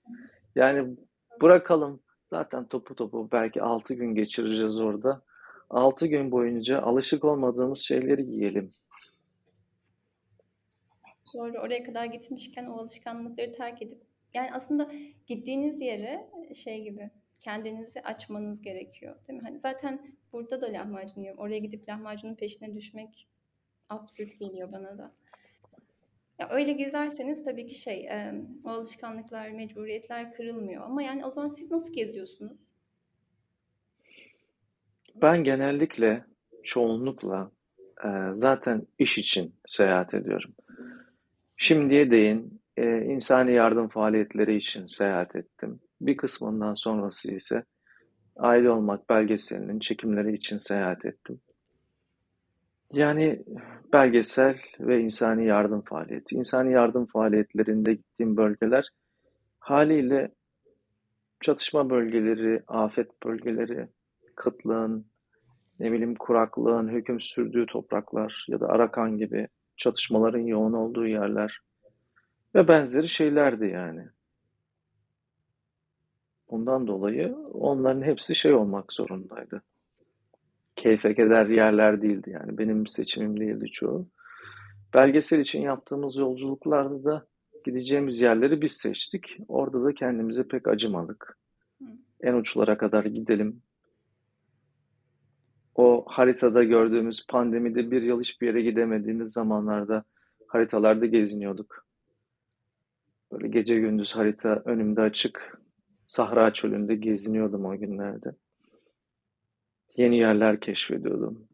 Yani 0.55 0.97
bırakalım. 1.43 2.01
Zaten 2.25 2.69
topu 2.69 2.95
topu 2.95 3.29
belki 3.33 3.63
6 3.63 3.95
gün 3.95 4.15
geçireceğiz 4.15 4.81
orada. 4.81 5.23
6 5.71 6.07
gün 6.07 6.33
boyunca 6.33 6.83
alışık 6.83 7.25
olmadığımız 7.25 7.79
şeyleri 7.79 8.27
yiyelim. 8.27 8.73
Doğru. 11.35 11.59
Oraya 11.59 11.83
kadar 11.83 12.05
gitmişken 12.05 12.67
o 12.67 12.73
alışkanlıkları 12.73 13.53
terk 13.53 13.83
edip 13.83 14.03
yani 14.35 14.49
aslında 14.53 14.91
gittiğiniz 15.27 15.81
yere 15.81 16.31
şey 16.55 16.83
gibi 16.83 17.11
kendinizi 17.41 18.01
açmanız 18.01 18.63
gerekiyor, 18.63 19.17
değil 19.29 19.39
mi? 19.39 19.45
Hani 19.47 19.59
zaten 19.59 20.17
burada 20.33 20.61
da 20.61 20.67
lahmacun 20.67 21.21
yiyorum. 21.21 21.41
Oraya 21.41 21.59
gidip 21.59 21.89
lahmacunun 21.89 22.35
peşine 22.35 22.75
düşmek 22.75 23.29
absürt 23.89 24.39
geliyor 24.39 24.73
bana 24.73 24.99
da. 24.99 25.13
Ya 26.39 26.49
öyle 26.49 26.73
gezerseniz 26.73 27.45
tabii 27.45 27.67
ki 27.67 27.75
şey, 27.75 28.09
o 28.65 28.69
alışkanlıklar, 28.69 29.49
mecburiyetler 29.49 30.35
kırılmıyor. 30.35 30.83
Ama 30.85 31.03
yani 31.03 31.27
o 31.27 31.31
zaman 31.31 31.49
siz 31.49 31.71
nasıl 31.71 31.93
geziyorsunuz? 31.93 32.70
Ben 35.15 35.45
genellikle, 35.45 36.25
çoğunlukla 36.65 37.51
e, 38.05 38.09
zaten 38.33 38.87
iş 38.99 39.19
için 39.19 39.55
seyahat 39.67 40.15
ediyorum. 40.15 40.51
Şimdiye 41.57 42.11
değin 42.11 42.61
e, 42.77 42.99
insani 43.05 43.53
yardım 43.53 43.89
faaliyetleri 43.89 44.57
için 44.57 44.87
seyahat 44.87 45.37
ettim. 45.37 45.81
Bir 46.01 46.17
kısmından 46.17 46.75
sonrası 46.75 47.35
ise 47.35 47.65
aile 48.37 48.71
olmak 48.71 49.09
belgeselinin 49.09 49.79
çekimleri 49.79 50.35
için 50.35 50.59
seyahat 50.59 51.05
ettim. 51.05 51.41
Yani 52.93 53.43
belgesel 53.93 54.59
ve 54.81 55.01
insani 55.01 55.47
yardım 55.47 55.83
faaliyeti. 55.83 56.35
İnsani 56.35 56.73
yardım 56.73 57.07
faaliyetlerinde 57.07 57.95
gittiğim 57.95 58.37
bölgeler 58.37 58.89
haliyle 59.59 60.31
çatışma 61.41 61.91
bölgeleri, 61.91 62.63
afet 62.69 63.23
bölgeleri, 63.25 63.89
kıtlığın, 64.41 65.07
ne 65.81 65.93
bileyim 65.93 66.15
kuraklığın 66.15 66.89
hüküm 66.89 67.21
sürdüğü 67.21 67.67
topraklar 67.67 68.47
ya 68.49 68.61
da 68.61 68.69
Arakan 68.69 69.19
gibi 69.19 69.49
çatışmaların 69.77 70.41
yoğun 70.41 70.73
olduğu 70.73 71.07
yerler 71.07 71.61
ve 72.55 72.69
benzeri 72.69 73.09
şeylerdi 73.09 73.67
yani. 73.67 74.09
Bundan 76.51 76.87
dolayı 76.87 77.37
onların 77.53 78.03
hepsi 78.03 78.35
şey 78.35 78.55
olmak 78.55 78.93
zorundaydı. 78.93 79.63
Keyfe 80.77 81.15
keder 81.15 81.47
yerler 81.47 82.03
değildi 82.03 82.31
yani. 82.31 82.59
Benim 82.59 82.87
seçimim 82.87 83.41
değildi 83.41 83.71
çoğu. 83.71 84.09
Belgesel 84.95 85.41
için 85.41 85.61
yaptığımız 85.61 86.17
yolculuklarda 86.17 87.05
da 87.05 87.27
gideceğimiz 87.65 88.21
yerleri 88.21 88.63
biz 88.63 88.73
seçtik. 88.73 89.37
Orada 89.49 89.85
da 89.85 89.95
kendimize 89.95 90.49
pek 90.49 90.69
acımadık. 90.69 91.39
En 92.21 92.35
uçlara 92.35 92.79
kadar 92.79 93.05
gidelim. 93.05 93.63
O 95.81 96.05
haritada 96.07 96.65
gördüğümüz 96.65 97.27
pandemide 97.27 97.91
bir 97.91 98.03
yıl 98.03 98.21
hiçbir 98.21 98.47
yere 98.47 98.63
gidemediğimiz 98.63 99.33
zamanlarda 99.33 100.05
haritalarda 100.47 101.07
geziniyorduk. 101.07 101.87
Böyle 103.33 103.49
gece 103.49 103.81
gündüz 103.81 104.17
harita 104.17 104.63
önümde 104.65 105.01
açık. 105.01 105.59
Sahra 106.07 106.53
çölünde 106.53 106.95
geziniyordum 106.95 107.65
o 107.65 107.79
günlerde. 107.79 108.33
Yeni 109.97 110.19
yerler 110.19 110.61
keşfediyordum. 110.61 111.49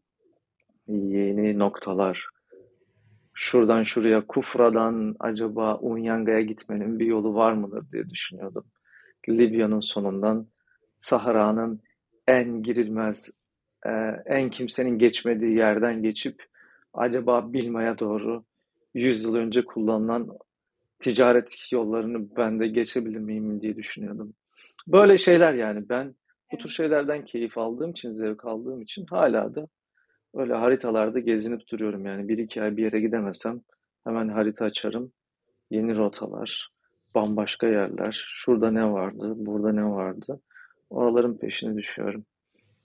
Yeni 0.87 1.59
noktalar. 1.59 2.29
Şuradan 3.33 3.83
şuraya 3.83 4.27
Kufra'dan 4.27 5.15
acaba 5.19 5.77
Unyanga'ya 5.77 6.41
gitmenin 6.41 6.99
bir 6.99 7.05
yolu 7.05 7.33
var 7.33 7.53
mıdır 7.53 7.91
diye 7.91 8.09
düşünüyordum. 8.09 8.65
Libya'nın 9.29 9.79
sonundan 9.79 10.47
Sahra'nın 10.99 11.81
en 12.27 12.63
girilmez, 12.63 13.37
e, 13.87 13.91
en 14.25 14.49
kimsenin 14.49 14.99
geçmediği 14.99 15.57
yerden 15.57 16.03
geçip 16.03 16.43
acaba 16.93 17.53
Bilma'ya 17.53 17.99
doğru 17.99 18.43
100 18.93 19.25
yıl 19.25 19.35
önce 19.35 19.65
kullanılan 19.65 20.29
ticaret 20.99 21.71
yollarını 21.71 22.35
ben 22.37 22.59
de 22.59 22.67
geçebilir 22.67 23.19
miyim 23.19 23.61
diye 23.61 23.75
düşünüyordum. 23.75 24.33
Böyle 24.87 25.17
şeyler 25.17 25.53
yani 25.53 25.89
ben 25.89 26.15
bu 26.51 26.57
tür 26.57 26.69
şeylerden 26.69 27.25
keyif 27.25 27.57
aldığım 27.57 27.91
için, 27.91 28.11
zevk 28.11 28.45
aldığım 28.45 28.81
için 28.81 29.05
hala 29.05 29.55
da 29.55 29.67
öyle 30.35 30.53
haritalarda 30.53 31.19
gezinip 31.19 31.67
duruyorum 31.71 32.05
yani. 32.05 32.27
Bir 32.27 32.37
iki 32.37 32.61
ay 32.61 32.77
bir 32.77 32.83
yere 32.83 32.99
gidemesem 32.99 33.61
hemen 34.03 34.29
harita 34.29 34.65
açarım. 34.65 35.11
yeni 35.71 35.97
rotalar, 35.97 36.69
bambaşka 37.15 37.67
yerler. 37.67 38.25
Şurada 38.33 38.71
ne 38.71 38.91
vardı, 38.91 39.33
burada 39.35 39.71
ne 39.71 39.85
vardı? 39.85 40.41
Oraların 40.89 41.37
peşine 41.37 41.77
düşüyorum. 41.77 42.25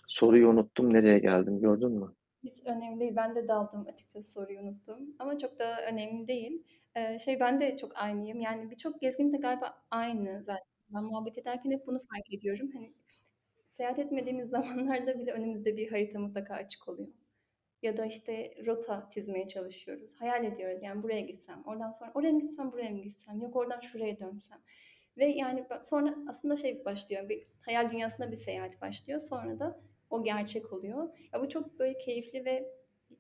Soruyu 0.09 0.49
unuttum, 0.49 0.92
nereye 0.94 1.18
geldim 1.18 1.61
gördün 1.61 1.92
mü? 1.92 2.14
Hiç 2.44 2.56
önemli 2.66 3.00
değil. 3.00 3.16
Ben 3.16 3.35
de 3.37 3.49
daldım 3.49 3.87
açıkçası 3.92 4.32
soruyu 4.32 4.61
unuttum. 4.61 5.16
Ama 5.18 5.38
çok 5.38 5.59
da 5.59 5.87
önemli 5.87 6.28
değil. 6.28 6.62
Ee, 6.97 7.18
şey 7.18 7.40
ben 7.40 7.61
de 7.61 7.76
çok 7.76 7.92
aynıyım. 7.97 8.40
Yani 8.40 8.71
birçok 8.71 9.00
gezgin 9.00 9.32
de 9.32 9.37
galiba 9.37 9.75
aynı 9.90 10.42
zaten. 10.42 10.64
Ben 10.88 11.04
muhabbet 11.04 11.38
ederken 11.38 11.71
hep 11.71 11.87
bunu 11.87 11.99
fark 11.99 12.35
ediyorum. 12.35 12.71
Hani 12.75 12.92
seyahat 13.68 13.99
etmediğimiz 13.99 14.49
zamanlarda 14.50 15.18
bile 15.18 15.32
önümüzde 15.32 15.76
bir 15.76 15.90
harita 15.90 16.18
mutlaka 16.18 16.54
açık 16.54 16.88
oluyor. 16.88 17.09
Ya 17.82 17.97
da 17.97 18.06
işte 18.06 18.54
rota 18.66 19.09
çizmeye 19.11 19.49
çalışıyoruz. 19.49 20.14
Hayal 20.18 20.44
ediyoruz 20.44 20.82
yani 20.82 21.02
buraya 21.02 21.21
gitsem, 21.21 21.62
oradan 21.66 21.90
sonra 21.90 22.11
oraya 22.14 22.32
mı 22.32 22.40
gitsem, 22.40 22.73
buraya 22.73 22.90
mı 22.90 22.99
gitsem, 22.99 23.40
yok 23.40 23.56
oradan 23.56 23.80
şuraya 23.80 24.21
dönsem. 24.21 24.59
Ve 25.16 25.25
yani 25.25 25.66
sonra 25.82 26.14
aslında 26.28 26.56
şey 26.56 26.85
başlıyor, 26.85 27.28
bir 27.28 27.47
hayal 27.61 27.90
dünyasında 27.90 28.30
bir 28.30 28.37
seyahat 28.37 28.80
başlıyor. 28.80 29.21
Sonra 29.21 29.59
da 29.59 29.80
o 30.12 30.25
gerçek 30.25 30.73
oluyor. 30.73 31.19
Ya 31.33 31.40
bu 31.40 31.49
çok 31.49 31.78
böyle 31.78 31.99
keyifli 31.99 32.45
ve 32.45 32.73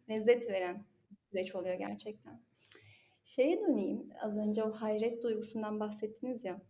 lezzet 0.08 0.48
veren 0.50 0.84
süreç 1.30 1.54
oluyor 1.54 1.74
gerçekten. 1.74 2.40
Şeye 3.24 3.60
döneyim, 3.60 4.10
az 4.22 4.38
önce 4.38 4.64
o 4.64 4.70
hayret 4.70 5.22
duygusundan 5.22 5.80
bahsettiniz 5.80 6.44
ya. 6.44 6.62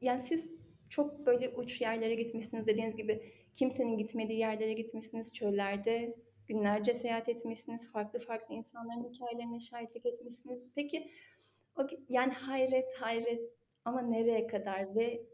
Yani 0.00 0.20
siz 0.20 0.50
çok 0.88 1.26
böyle 1.26 1.48
uç 1.48 1.80
yerlere 1.80 2.14
gitmişsiniz 2.14 2.66
dediğiniz 2.66 2.96
gibi 2.96 3.32
kimsenin 3.54 3.98
gitmediği 3.98 4.38
yerlere 4.38 4.72
gitmişsiniz, 4.72 5.32
çöllerde 5.32 6.16
günlerce 6.48 6.94
seyahat 6.94 7.28
etmişsiniz, 7.28 7.92
farklı 7.92 8.18
farklı 8.18 8.54
insanların 8.54 9.12
hikayelerine 9.12 9.60
şahitlik 9.60 10.06
etmişsiniz. 10.06 10.70
Peki 10.74 11.10
o, 11.76 11.86
yani 12.08 12.32
hayret 12.32 12.92
hayret 13.00 13.40
ama 13.84 14.02
nereye 14.02 14.46
kadar 14.46 14.96
ve 14.96 15.26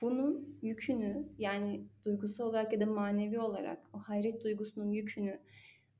bunun 0.00 0.58
yükünü 0.62 1.28
yani 1.38 1.84
duygusal 2.04 2.46
olarak 2.46 2.72
ya 2.72 2.80
da 2.80 2.86
manevi 2.86 3.40
olarak 3.40 3.78
o 3.92 3.98
hayret 3.98 4.44
duygusunun 4.44 4.90
yükünü 4.90 5.40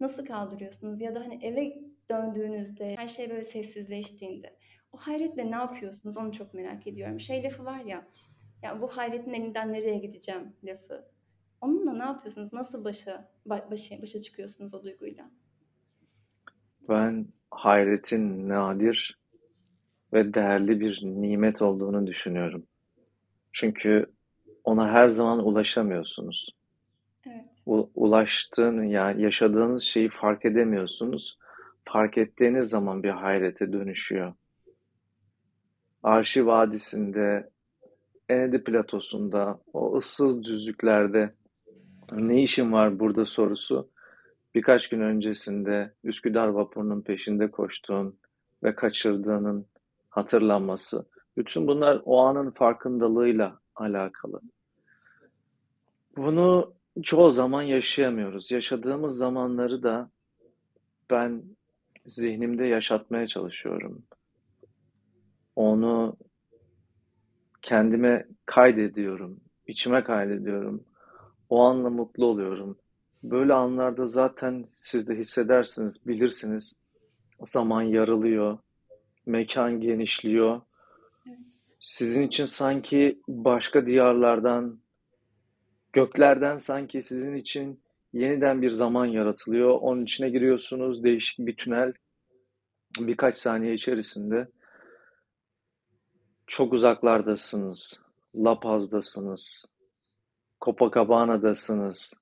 nasıl 0.00 0.26
kaldırıyorsunuz? 0.26 1.00
Ya 1.00 1.14
da 1.14 1.20
hani 1.20 1.44
eve 1.44 1.82
döndüğünüzde 2.08 2.96
her 2.96 3.08
şey 3.08 3.30
böyle 3.30 3.44
sessizleştiğinde 3.44 4.56
o 4.92 4.96
hayretle 4.96 5.50
ne 5.50 5.56
yapıyorsunuz? 5.56 6.16
Onu 6.16 6.32
çok 6.32 6.54
merak 6.54 6.86
ediyorum. 6.86 7.20
Şey 7.20 7.44
lafı 7.44 7.64
var 7.64 7.80
ya, 7.80 8.06
ya 8.62 8.80
bu 8.80 8.88
hayretin 8.88 9.32
elinden 9.32 9.72
nereye 9.72 9.98
gideceğim 9.98 10.52
lafı. 10.64 11.04
Onunla 11.60 11.92
ne 11.92 12.04
yapıyorsunuz? 12.04 12.52
Nasıl 12.52 12.84
başa 12.84 13.32
başa 13.46 14.02
başa 14.02 14.20
çıkıyorsunuz 14.20 14.74
o 14.74 14.84
duyguyla? 14.84 15.30
Ben 16.88 17.26
hayretin 17.50 18.48
nadir 18.48 19.18
ve 20.12 20.34
değerli 20.34 20.80
bir 20.80 21.00
nimet 21.04 21.62
olduğunu 21.62 22.06
düşünüyorum. 22.06 22.66
Çünkü 23.58 24.06
ona 24.64 24.92
her 24.92 25.08
zaman 25.08 25.46
ulaşamıyorsunuz. 25.46 26.56
Evet. 27.26 27.44
U- 27.66 27.90
ulaştığın 27.94 28.82
yani 28.82 29.22
yaşadığınız 29.22 29.82
şeyi 29.82 30.08
fark 30.08 30.44
edemiyorsunuz. 30.44 31.38
Fark 31.84 32.18
ettiğiniz 32.18 32.68
zaman 32.68 33.02
bir 33.02 33.10
hayrete 33.10 33.72
dönüşüyor. 33.72 34.34
Arşi 36.02 36.46
Vadisi'nde, 36.46 37.50
Enedi 38.28 38.64
Platosu'nda, 38.64 39.60
o 39.72 39.98
ıssız 39.98 40.44
düzlüklerde 40.44 41.34
ne 42.12 42.42
işin 42.42 42.72
var 42.72 42.98
burada 43.00 43.26
sorusu 43.26 43.90
birkaç 44.54 44.88
gün 44.88 45.00
öncesinde 45.00 45.94
Üsküdar 46.04 46.48
vapurunun 46.48 47.02
peşinde 47.02 47.50
koştuğun 47.50 48.18
ve 48.62 48.74
kaçırdığının 48.74 49.66
hatırlanması. 50.08 51.06
Bütün 51.36 51.66
bunlar 51.66 52.02
o 52.04 52.20
anın 52.20 52.50
farkındalığıyla 52.50 53.58
alakalı. 53.74 54.40
Bunu 56.16 56.74
çoğu 57.02 57.30
zaman 57.30 57.62
yaşayamıyoruz. 57.62 58.50
Yaşadığımız 58.50 59.16
zamanları 59.16 59.82
da 59.82 60.10
ben 61.10 61.42
zihnimde 62.06 62.64
yaşatmaya 62.64 63.26
çalışıyorum. 63.26 64.02
Onu 65.56 66.16
kendime 67.62 68.26
kaydediyorum, 68.46 69.40
içime 69.66 70.04
kaydediyorum. 70.04 70.84
O 71.48 71.62
anla 71.62 71.90
mutlu 71.90 72.26
oluyorum. 72.26 72.78
Böyle 73.22 73.52
anlarda 73.54 74.06
zaten 74.06 74.66
siz 74.76 75.08
de 75.08 75.18
hissedersiniz, 75.18 76.06
bilirsiniz. 76.06 76.76
Zaman 77.44 77.82
yarılıyor, 77.82 78.58
mekan 79.26 79.80
genişliyor. 79.80 80.60
Sizin 81.86 82.22
için 82.26 82.44
sanki 82.44 83.20
başka 83.28 83.86
diyarlardan, 83.86 84.80
göklerden 85.92 86.58
sanki 86.58 87.02
sizin 87.02 87.34
için 87.34 87.82
yeniden 88.12 88.62
bir 88.62 88.70
zaman 88.70 89.06
yaratılıyor. 89.06 89.70
Onun 89.70 90.04
içine 90.04 90.30
giriyorsunuz, 90.30 91.04
değişik 91.04 91.46
bir 91.46 91.56
tünel. 91.56 91.92
Birkaç 92.98 93.38
saniye 93.38 93.74
içerisinde 93.74 94.48
çok 96.46 96.72
uzaklardasınız. 96.72 98.00
La 98.36 98.60
Paz'dasınız. 98.60 99.66
Copacabana'dasınız. 100.60 102.14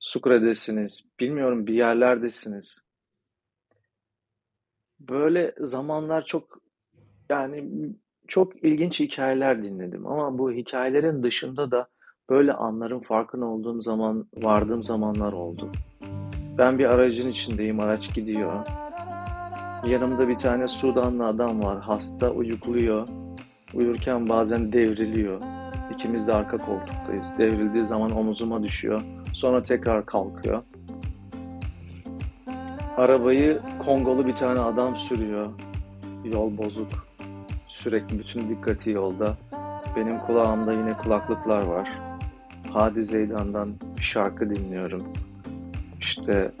Sucre'desiniz. 0.00 1.04
Bilmiyorum 1.20 1.66
bir 1.66 1.74
yerlerdesiniz. 1.74 2.84
Böyle 5.00 5.54
zamanlar 5.58 6.24
çok 6.24 6.60
yani 7.30 7.70
çok 8.32 8.64
ilginç 8.64 9.00
hikayeler 9.00 9.62
dinledim 9.62 10.06
ama 10.06 10.38
bu 10.38 10.52
hikayelerin 10.52 11.22
dışında 11.22 11.70
da 11.70 11.86
böyle 12.30 12.52
anların 12.52 13.00
farkına 13.00 13.46
olduğum 13.46 13.80
zaman 13.80 14.26
vardığım 14.36 14.82
zamanlar 14.82 15.32
oldu. 15.32 15.72
Ben 16.58 16.78
bir 16.78 16.84
aracın 16.84 17.30
içindeyim, 17.30 17.80
araç 17.80 18.14
gidiyor. 18.14 18.66
Yanımda 19.86 20.28
bir 20.28 20.38
tane 20.38 20.68
Sudanlı 20.68 21.26
adam 21.26 21.62
var, 21.62 21.80
hasta, 21.80 22.30
uyukluyor. 22.30 23.08
Uyurken 23.74 24.28
bazen 24.28 24.72
devriliyor. 24.72 25.40
İkimiz 25.94 26.26
de 26.26 26.32
arka 26.32 26.58
koltuktayız. 26.58 27.32
Devrildiği 27.38 27.86
zaman 27.86 28.10
omuzuma 28.10 28.62
düşüyor. 28.62 29.02
Sonra 29.32 29.62
tekrar 29.62 30.06
kalkıyor. 30.06 30.62
Arabayı 32.96 33.60
Kongolu 33.84 34.26
bir 34.26 34.34
tane 34.34 34.60
adam 34.60 34.96
sürüyor. 34.96 35.50
Yol 36.24 36.58
bozuk. 36.58 37.11
Sürekli 37.82 38.18
bütün 38.18 38.48
dikkati 38.48 38.90
yolda. 38.90 39.36
Benim 39.96 40.18
kulağımda 40.18 40.72
yine 40.72 40.92
kulaklıklar 40.92 41.62
var. 41.62 41.90
Hadi 42.72 43.04
Zeydan'dan 43.04 43.74
bir 43.96 44.02
şarkı 44.02 44.54
dinliyorum. 44.54 45.04
İşte 46.00 46.52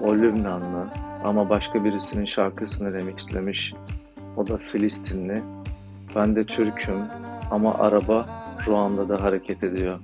o 0.00 0.14
Lübnanlı 0.14 0.86
ama 1.24 1.48
başka 1.48 1.84
birisinin 1.84 2.24
şarkısını 2.24 2.92
remixlemiş. 2.92 3.74
O 4.36 4.46
da 4.46 4.56
Filistinli. 4.56 5.42
Ben 6.16 6.36
de 6.36 6.44
Türk'üm 6.44 7.04
ama 7.50 7.74
araba 7.74 8.26
Ruanda'da 8.66 9.22
hareket 9.22 9.64
ediyor. 9.64 9.98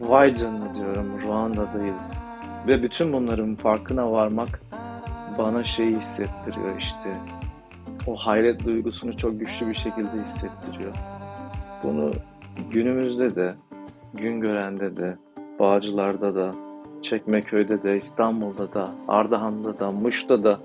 Vay 0.00 0.34
canına 0.34 0.74
diyorum 0.74 1.22
Ruanda'dayız. 1.22 2.24
Ve 2.66 2.82
bütün 2.82 3.12
bunların 3.12 3.54
farkına 3.54 4.12
varmak 4.12 4.60
bana 5.38 5.62
şeyi 5.64 5.96
hissettiriyor 5.96 6.78
işte. 6.78 7.10
O 8.06 8.16
hayret 8.16 8.64
duygusunu 8.64 9.16
çok 9.16 9.40
güçlü 9.40 9.68
bir 9.68 9.74
şekilde 9.74 10.22
hissettiriyor. 10.22 10.94
Bunu 11.82 12.12
günümüzde 12.70 13.36
de, 13.36 13.54
Güngören'de 14.14 14.96
de, 14.96 15.16
Bağcılar'da 15.58 16.34
da, 16.34 16.50
Çekmeköy'de 17.02 17.82
de, 17.82 17.96
İstanbul'da 17.96 18.74
da, 18.74 18.90
Ardahan'da 19.08 19.78
da, 19.78 19.90
Muş'ta 19.90 20.44
da 20.44 20.60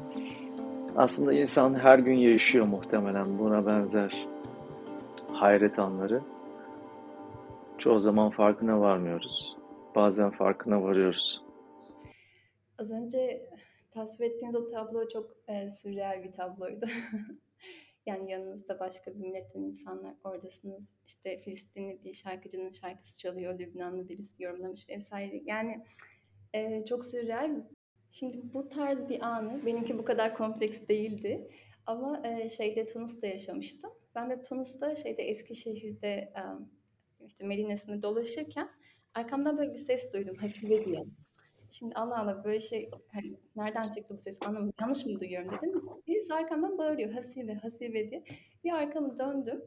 aslında 0.98 1.34
insan 1.34 1.74
her 1.74 2.00
gün 2.00 2.16
yaşıyor 2.16 2.66
muhtemelen 2.66 3.40
buna 3.40 3.66
benzer 3.66 4.28
hayret 5.34 5.80
anları. 5.80 6.22
Çoğu 7.78 8.00
zaman 8.00 8.30
farkına 8.30 8.82
varmıyoruz. 8.82 9.58
Bazen 9.96 10.30
farkına 10.30 10.84
varıyoruz. 10.84 11.42
Az 12.80 12.92
önce 12.92 13.42
tasvir 13.96 14.26
ettiğiniz 14.26 14.56
o 14.56 14.68
tablo 14.68 15.08
çok 15.08 15.38
e, 15.48 15.70
sürreal 15.70 16.24
bir 16.24 16.32
tabloydu. 16.32 16.86
yani 18.06 18.32
yanınızda 18.32 18.80
başka 18.80 19.14
bir 19.14 19.20
milletten 19.20 19.62
insanlar 19.62 20.14
oradasınız. 20.24 20.96
İşte 21.06 21.42
Filistinli 21.42 22.04
bir 22.04 22.14
şarkıcının 22.14 22.72
şarkısı 22.72 23.18
çalıyor, 23.20 23.60
Lübnanlı 23.60 24.10
birisi 24.10 24.44
yorumlamış 24.44 24.90
vesaire. 24.90 25.42
Yani 25.46 25.86
e, 26.54 26.86
çok 26.86 27.06
sürreal. 27.06 27.64
Şimdi 28.10 28.54
bu 28.54 28.70
tarz 28.70 29.10
bir 29.10 29.28
anı, 29.28 29.66
benimki 29.66 29.98
bu 29.98 30.06
kadar 30.06 30.36
kompleks 30.36 30.88
değildi. 30.88 31.50
Ama 31.86 32.22
e, 32.28 32.50
şeyde 32.50 32.86
Tunus'ta 32.86 33.28
yaşamıştım. 33.28 33.92
Ben 34.16 34.30
de 34.30 34.42
Tunus'ta 34.42 34.96
şeyde 34.96 35.24
Eskişehir'de 35.24 36.08
e, 36.08 36.44
işte 37.28 37.46
Medine'sinde 37.46 38.04
dolaşırken 38.04 38.70
arkamdan 39.14 39.58
böyle 39.58 39.74
bir 39.74 39.78
ses 39.78 40.14
duydum 40.14 40.36
Hasibe 40.36 40.86
diye. 40.86 41.06
Şimdi 41.70 41.96
Allah 41.96 42.20
Allah 42.20 42.44
böyle 42.44 42.60
şey 42.60 42.90
hani 43.08 43.38
nereden 43.56 43.82
çıktı 43.82 44.16
bu 44.18 44.22
ses 44.22 44.38
anlamadım. 44.42 44.74
Yanlış 44.82 45.06
mı 45.06 45.20
duyuyorum 45.20 45.52
dedim. 45.52 45.82
Birisi 46.08 46.34
arkamdan 46.34 46.78
bağırıyor 46.78 47.12
hasibe 47.12 47.54
hasibe 47.54 48.10
diye. 48.10 48.24
Bir 48.64 48.72
arkamı 48.72 49.18
döndüm. 49.18 49.62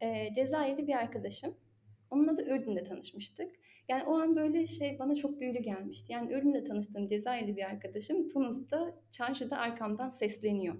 Ee, 0.00 0.32
Cezayirli 0.34 0.86
bir 0.86 0.94
arkadaşım. 0.94 1.54
Onunla 2.10 2.36
da 2.36 2.42
Ürdün'de 2.42 2.82
tanışmıştık. 2.82 3.54
Yani 3.88 4.02
o 4.04 4.14
an 4.18 4.36
böyle 4.36 4.66
şey 4.66 4.98
bana 4.98 5.14
çok 5.14 5.40
büyülü 5.40 5.58
gelmişti. 5.58 6.12
Yani 6.12 6.32
Ürdün'de 6.32 6.64
tanıştığım 6.64 7.06
Cezayirli 7.06 7.56
bir 7.56 7.62
arkadaşım 7.62 8.28
Tunus'ta 8.28 8.94
çarşıda 9.10 9.56
arkamdan 9.56 10.08
sesleniyor. 10.08 10.74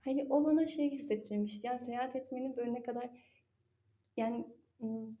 Hani 0.00 0.26
o 0.30 0.44
bana 0.44 0.66
şey 0.66 0.90
hissettirmişti. 0.90 1.66
Yani 1.66 1.78
seyahat 1.78 2.16
etmenin 2.16 2.56
böyle 2.56 2.72
ne 2.72 2.82
kadar 2.82 3.10
yani 4.16 4.46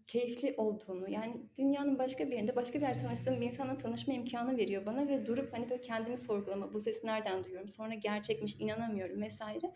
keyifli 0.06 0.54
olduğunu 0.56 1.10
yani 1.10 1.42
dünyanın 1.58 1.98
başka 1.98 2.26
bir 2.26 2.32
yerinde 2.32 2.56
başka 2.56 2.78
bir 2.78 2.82
yerde 2.82 2.98
tanıştığım 2.98 3.40
bir 3.40 3.46
insanla 3.46 3.78
tanışma 3.78 4.14
imkanı 4.14 4.56
veriyor 4.56 4.86
bana 4.86 5.08
ve 5.08 5.26
durup 5.26 5.52
hani 5.52 5.70
böyle 5.70 5.82
kendimi 5.82 6.18
sorgulama 6.18 6.72
bu 6.72 6.80
sesi 6.80 7.06
nereden 7.06 7.44
duyuyorum 7.44 7.68
sonra 7.68 7.94
gerçekmiş 7.94 8.56
inanamıyorum 8.58 9.22
vesaire. 9.22 9.72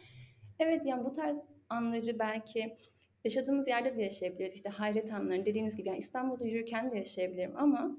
Evet 0.59 0.87
yani 0.87 1.05
bu 1.05 1.12
tarz 1.12 1.44
anları 1.68 2.18
belki 2.18 2.77
yaşadığımız 3.25 3.68
yerde 3.68 3.96
de 3.96 4.03
yaşayabiliriz. 4.03 4.55
İşte 4.55 4.68
hayret 4.68 5.12
anlarını 5.12 5.46
dediğiniz 5.46 5.77
gibi 5.77 5.88
yani 5.88 5.99
İstanbul'da 5.99 6.44
yürürken 6.44 6.90
de 6.90 6.96
yaşayabilirim 6.96 7.57
ama 7.57 7.96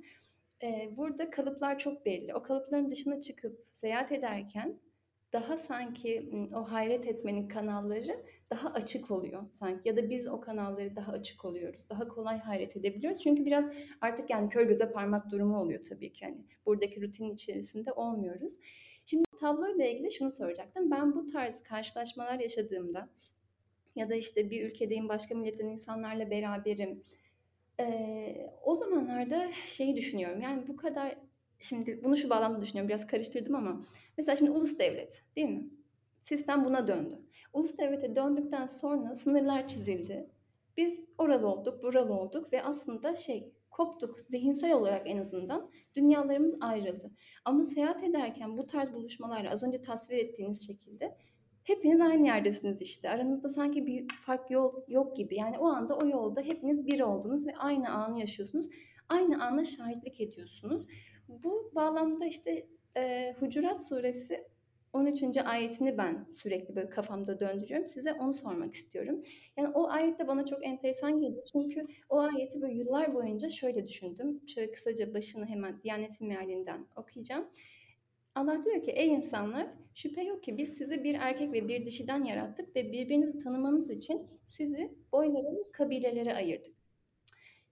e, 0.64 0.90
burada 0.98 1.30
kalıplar 1.30 1.80
çok 1.80 2.06
belli. 2.06 2.36
O 2.36 2.44
kalıpların 2.44 2.92
dışına 2.92 3.20
çıkıp 3.20 3.66
seyahat 3.70 4.12
ederken 4.12 4.80
daha 5.34 5.58
sanki 5.58 6.30
o 6.56 6.64
hayret 6.72 7.08
etmenin 7.08 7.48
kanalları 7.48 8.26
daha 8.50 8.74
açık 8.74 9.12
oluyor 9.12 9.44
sanki 9.52 9.90
ya 9.90 9.98
da 9.98 10.10
biz 10.10 10.28
o 10.28 10.42
kanalları 10.42 10.96
daha 10.96 11.12
açık 11.12 11.46
oluyoruz. 11.46 11.90
Daha 11.90 12.08
kolay 12.08 12.40
hayret 12.40 12.78
edebiliyoruz. 12.78 13.22
Çünkü 13.22 13.46
biraz 13.46 13.66
artık 14.02 14.30
yani 14.30 14.50
kör 14.50 14.64
göze 14.64 14.92
parmak 14.92 15.32
durumu 15.32 15.60
oluyor 15.60 15.80
tabii 15.90 16.14
ki. 16.14 16.26
Yani 16.26 16.38
buradaki 16.66 17.02
rutinin 17.02 17.34
içerisinde 17.34 17.92
olmuyoruz. 17.92 18.58
Şimdi 19.06 19.24
tabloyla 19.40 19.86
ilgili 19.86 20.12
şunu 20.12 20.32
soracaktım. 20.32 20.92
Ben 20.92 21.16
bu 21.16 21.26
tarz 21.26 21.64
karşılaşmalar 21.64 22.40
yaşadığımda 22.40 23.10
ya 23.96 24.10
da 24.10 24.16
işte 24.16 24.50
bir 24.50 24.70
ülkedeyim 24.70 25.10
başka 25.10 25.36
milletten 25.36 25.68
insanlarla 25.68 26.32
beraberim. 26.32 27.04
Ee, 27.80 28.50
o 28.64 28.76
zamanlarda 28.76 29.52
şeyi 29.66 29.96
düşünüyorum. 29.96 30.42
Yani 30.42 30.68
bu 30.68 30.76
kadar 30.76 31.18
şimdi 31.60 32.04
bunu 32.04 32.18
şu 32.18 32.30
bağlamda 32.30 32.62
düşünüyorum. 32.62 32.90
Biraz 32.90 33.08
karıştırdım 33.08 33.56
ama 33.56 33.82
mesela 34.18 34.36
şimdi 34.36 34.52
ulus 34.52 34.80
devlet 34.80 35.24
değil 35.36 35.48
mi? 35.48 35.70
Sistem 36.28 36.66
buna 36.66 36.88
döndü. 36.88 37.22
Ulus 37.54 37.78
devlete 37.78 38.16
döndükten 38.16 38.68
sonra 38.68 39.16
sınırlar 39.16 39.68
çizildi. 39.68 40.30
Biz 40.78 41.02
oralı 41.18 41.48
olduk, 41.48 41.84
buralı 41.84 42.14
olduk 42.14 42.54
ve 42.54 42.64
aslında 42.64 43.16
şey 43.16 43.54
koptuk 43.72 44.20
zihinsel 44.20 44.74
olarak 44.74 45.10
en 45.10 45.18
azından 45.18 45.72
dünyalarımız 45.96 46.58
ayrıldı. 46.62 47.12
Ama 47.46 47.64
seyahat 47.64 48.04
ederken 48.04 48.58
bu 48.58 48.68
tarz 48.68 48.94
buluşmalarla 48.94 49.52
az 49.52 49.64
önce 49.64 49.82
tasvir 49.82 50.18
ettiğiniz 50.18 50.68
şekilde 50.68 51.18
hepiniz 51.64 52.02
aynı 52.02 52.28
yerdesiniz 52.28 52.82
işte. 52.82 53.10
Aranızda 53.10 53.50
sanki 53.50 53.86
bir 53.86 54.08
fark 54.26 54.52
yol 54.52 54.72
yok 54.88 55.16
gibi. 55.16 55.36
Yani 55.36 55.58
o 55.58 55.66
anda 55.66 55.98
o 55.98 56.08
yolda 56.08 56.42
hepiniz 56.42 56.86
bir 56.86 57.00
oldunuz 57.00 57.48
ve 57.48 57.52
aynı 57.58 57.90
anı 57.90 58.20
yaşıyorsunuz. 58.20 58.66
Aynı 59.10 59.46
ana 59.46 59.64
şahitlik 59.64 60.22
ediyorsunuz. 60.22 60.88
Bu 61.28 61.72
bağlamda 61.76 62.26
işte 62.26 62.68
e, 62.98 63.34
Hucurat 63.40 63.88
suresi 63.88 64.48
13. 64.98 65.38
ayetini 65.46 65.98
ben 65.98 66.28
sürekli 66.32 66.76
böyle 66.76 66.90
kafamda 66.90 67.40
döndürüyorum. 67.40 67.88
Size 67.88 68.14
onu 68.14 68.34
sormak 68.34 68.74
istiyorum. 68.74 69.22
Yani 69.58 69.68
o 69.68 69.90
ayet 69.90 70.20
de 70.20 70.28
bana 70.28 70.46
çok 70.46 70.66
enteresan 70.66 71.20
geldi. 71.20 71.42
Çünkü 71.52 71.88
o 72.10 72.20
ayeti 72.20 72.62
böyle 72.62 72.74
yıllar 72.74 73.14
boyunca 73.14 73.50
şöyle 73.50 73.88
düşündüm. 73.88 74.42
Şöyle 74.48 74.72
kısaca 74.72 75.14
başını 75.14 75.46
hemen 75.46 75.84
Diyanet'in 75.84 76.28
mealinden 76.28 76.88
okuyacağım. 76.96 77.48
Allah 78.36 78.64
diyor 78.64 78.82
ki 78.84 78.92
ey 78.92 79.08
insanlar 79.08 79.68
şüphe 79.94 80.24
yok 80.24 80.44
ki 80.44 80.58
biz 80.58 80.74
sizi 80.74 81.04
bir 81.04 81.14
erkek 81.14 81.54
ve 81.54 81.68
bir 81.68 81.86
dişiden 81.86 82.24
yarattık 82.24 82.76
ve 82.76 82.92
birbirinizi 82.92 83.38
tanımanız 83.38 83.90
için 83.90 84.28
sizi 84.46 84.92
boylara 85.12 85.72
kabilelere 85.72 86.36
ayırdık. 86.36 86.74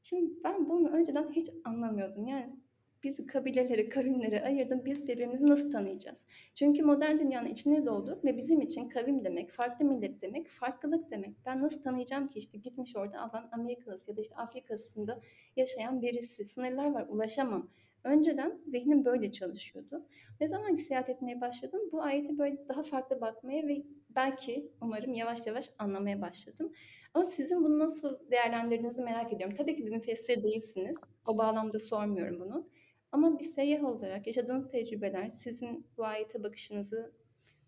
Şimdi 0.02 0.34
ben 0.44 0.70
bunu 0.70 0.90
önceden 0.90 1.30
hiç 1.30 1.50
anlamıyordum. 1.64 2.28
Yani 2.28 2.65
bizi 3.04 3.26
kabilelere, 3.26 3.90
kavimlere 3.90 4.44
ayırdın. 4.44 4.86
Biz 4.86 5.08
birbirimizi 5.08 5.48
nasıl 5.48 5.72
tanıyacağız? 5.72 6.26
Çünkü 6.56 6.84
modern 6.84 7.20
dünyanın 7.20 7.50
içine 7.50 7.86
doğdu 7.86 8.20
ve 8.24 8.38
bizim 8.38 8.62
için 8.62 8.90
kavim 8.90 9.26
demek, 9.26 9.52
farklı 9.52 9.86
millet 9.86 10.22
demek, 10.22 10.48
farklılık 10.48 11.12
demek. 11.12 11.36
Ben 11.46 11.62
nasıl 11.62 11.82
tanıyacağım 11.82 12.28
ki 12.28 12.40
işte 12.40 12.58
gitmiş 12.58 12.96
orada 12.96 13.20
alan 13.20 13.50
Amerikalısı 13.52 14.12
ya 14.12 14.18
da 14.18 14.22
işte 14.22 14.36
Afrika'sında 14.36 15.22
yaşayan 15.56 16.02
birisi. 16.02 16.46
Sınırlar 16.46 16.92
var, 16.92 17.06
ulaşamam. 17.10 17.70
Önceden 18.04 18.62
zihnim 18.68 19.06
böyle 19.06 19.32
çalışıyordu. 19.32 20.06
Ne 20.42 20.48
zaman 20.48 20.76
ki 20.76 20.84
seyahat 20.84 21.10
etmeye 21.10 21.42
başladım 21.42 21.82
bu 21.92 22.02
ayeti 22.02 22.38
böyle 22.38 22.68
daha 22.68 22.84
farklı 22.84 23.22
bakmaya 23.22 23.68
ve 23.68 23.84
belki 24.10 24.72
umarım 24.82 25.14
yavaş 25.14 25.48
yavaş 25.48 25.70
anlamaya 25.80 26.22
başladım. 26.22 26.72
Ama 27.14 27.26
sizin 27.26 27.64
bunu 27.64 27.80
nasıl 27.80 28.20
değerlendirdiğinizi 28.32 29.02
merak 29.02 29.34
ediyorum. 29.34 29.56
Tabii 29.56 29.76
ki 29.76 29.86
bir 29.86 29.92
müfessir 29.92 30.44
değilsiniz. 30.44 31.02
O 31.28 31.38
bağlamda 31.38 31.80
sormuyorum 31.80 32.40
bunu. 32.40 32.70
Ama 33.16 33.40
bir 33.40 33.46
seyyah 33.46 33.84
olarak 33.84 34.28
yaşadığınız 34.28 34.68
tecrübeler 34.68 35.30
sizin 35.30 35.88
bu 35.98 36.06
ayete 36.06 36.44
bakışınızı 36.44 37.12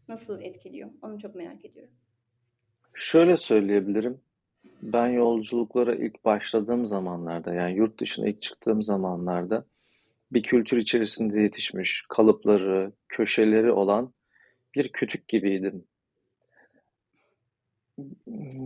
nasıl 0.07 0.41
etkiliyor? 0.41 0.89
Onu 1.01 1.19
çok 1.19 1.35
merak 1.35 1.65
ediyorum. 1.65 1.93
Şöyle 2.93 3.37
söyleyebilirim. 3.37 4.21
Ben 4.81 5.07
yolculuklara 5.07 5.95
ilk 5.95 6.25
başladığım 6.25 6.85
zamanlarda 6.85 7.53
yani 7.53 7.77
yurt 7.77 7.99
dışına 7.99 8.27
ilk 8.27 8.41
çıktığım 8.41 8.83
zamanlarda 8.83 9.65
bir 10.31 10.43
kültür 10.43 10.77
içerisinde 10.77 11.41
yetişmiş, 11.41 12.05
kalıpları, 12.09 12.91
köşeleri 13.09 13.71
olan 13.71 14.13
bir 14.75 14.91
kütük 14.91 15.27
gibiydim. 15.27 15.83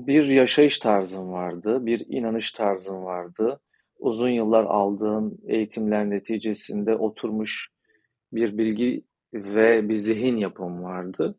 Bir 0.07 0.25
yaşayış 0.25 0.79
tarzım 0.79 1.31
vardı, 1.31 1.85
bir 1.85 2.05
inanış 2.09 2.51
tarzım 2.51 3.03
vardı. 3.03 3.59
Uzun 4.01 4.29
yıllar 4.29 4.63
aldığım 4.63 5.37
eğitimler 5.47 6.09
neticesinde 6.09 6.95
oturmuş 6.95 7.69
bir 8.33 8.57
bilgi 8.57 9.03
ve 9.33 9.89
bir 9.89 9.95
zihin 9.95 10.37
yapım 10.37 10.83
vardı. 10.83 11.35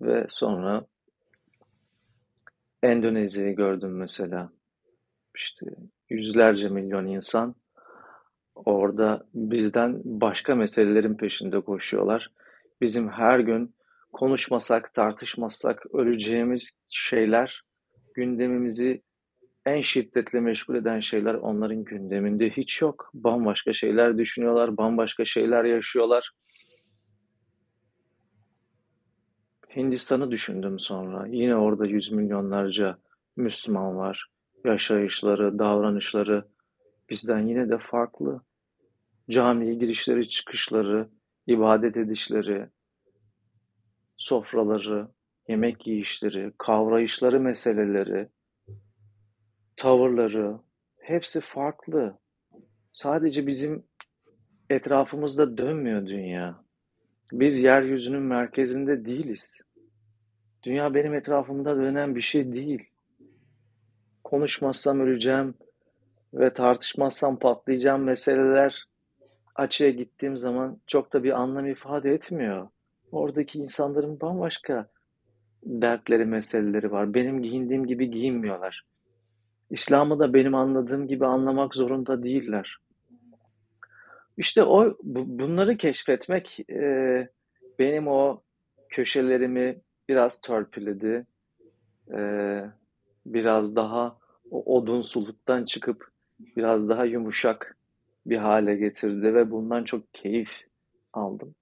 Ve 0.00 0.26
sonra 0.28 0.86
Endonezya'yı 2.82 3.56
gördüm 3.56 3.96
mesela. 3.96 4.52
İşte 5.36 5.66
yüzlerce 6.10 6.68
milyon 6.68 7.06
insan 7.06 7.54
Orada 8.54 9.26
bizden 9.34 10.00
başka 10.04 10.54
meselelerin 10.54 11.14
peşinde 11.14 11.60
koşuyorlar. 11.60 12.30
Bizim 12.80 13.08
her 13.08 13.38
gün 13.38 13.74
konuşmasak, 14.12 14.94
tartışmasak 14.94 15.94
öleceğimiz 15.94 16.78
şeyler, 16.88 17.62
gündemimizi 18.14 19.02
en 19.66 19.80
şiddetle 19.80 20.40
meşgul 20.40 20.74
eden 20.74 21.00
şeyler 21.00 21.34
onların 21.34 21.84
gündeminde 21.84 22.50
hiç 22.50 22.82
yok. 22.82 23.10
Bambaşka 23.14 23.72
şeyler 23.72 24.18
düşünüyorlar, 24.18 24.76
bambaşka 24.76 25.24
şeyler 25.24 25.64
yaşıyorlar. 25.64 26.30
Hindistan'ı 29.76 30.30
düşündüm 30.30 30.78
sonra. 30.78 31.26
Yine 31.26 31.56
orada 31.56 31.86
yüz 31.86 32.12
milyonlarca 32.12 32.98
Müslüman 33.36 33.96
var. 33.96 34.26
Yaşayışları, 34.64 35.58
davranışları 35.58 36.44
bizden 37.10 37.46
yine 37.46 37.68
de 37.68 37.78
farklı. 37.78 38.40
Camiye 39.30 39.74
girişleri, 39.74 40.28
çıkışları, 40.28 41.08
ibadet 41.46 41.96
edişleri, 41.96 42.68
sofraları, 44.16 45.08
yemek 45.48 45.86
yiyişleri, 45.86 46.52
kavrayışları 46.58 47.40
meseleleri, 47.40 48.28
tavırları 49.76 50.58
hepsi 50.98 51.40
farklı. 51.40 52.18
Sadece 52.92 53.46
bizim 53.46 53.84
etrafımızda 54.70 55.58
dönmüyor 55.58 56.06
dünya. 56.06 56.64
Biz 57.32 57.62
yeryüzünün 57.62 58.22
merkezinde 58.22 59.04
değiliz. 59.04 59.60
Dünya 60.62 60.94
benim 60.94 61.14
etrafımda 61.14 61.76
dönen 61.76 62.14
bir 62.14 62.20
şey 62.22 62.52
değil. 62.52 62.82
Konuşmazsam 64.24 65.00
öleceğim 65.00 65.54
ve 66.34 66.52
tartışmazsam 66.52 67.38
patlayacağım 67.38 68.02
meseleler 68.02 68.84
açığa 69.54 69.88
gittiğim 69.88 70.36
zaman 70.36 70.80
çok 70.86 71.12
da 71.12 71.24
bir 71.24 71.40
anlam 71.40 71.66
ifade 71.66 72.14
etmiyor. 72.14 72.68
Oradaki 73.12 73.58
insanların 73.58 74.20
bambaşka 74.20 74.88
dertleri, 75.62 76.24
meseleleri 76.24 76.92
var. 76.92 77.14
Benim 77.14 77.42
giyindiğim 77.42 77.86
gibi 77.86 78.10
giyinmiyorlar. 78.10 78.84
İslam'ı 79.70 80.18
da 80.18 80.34
benim 80.34 80.54
anladığım 80.54 81.06
gibi 81.06 81.26
anlamak 81.26 81.74
zorunda 81.74 82.22
değiller. 82.22 82.78
İşte 84.36 84.62
o 84.62 84.96
bunları 85.02 85.76
keşfetmek 85.76 86.60
e, 86.70 87.28
benim 87.78 88.08
o 88.08 88.42
köşelerimi 88.88 89.80
biraz 90.08 90.40
törpüledi. 90.40 91.26
E, 92.12 92.20
biraz 93.26 93.76
daha 93.76 94.18
o 94.50 94.76
odunsuluktan 94.76 95.64
çıkıp 95.64 96.08
biraz 96.56 96.88
daha 96.88 97.04
yumuşak 97.04 97.76
bir 98.26 98.36
hale 98.36 98.76
getirdi 98.76 99.34
ve 99.34 99.50
bundan 99.50 99.84
çok 99.84 100.14
keyif 100.14 100.50
aldım. 101.12 101.54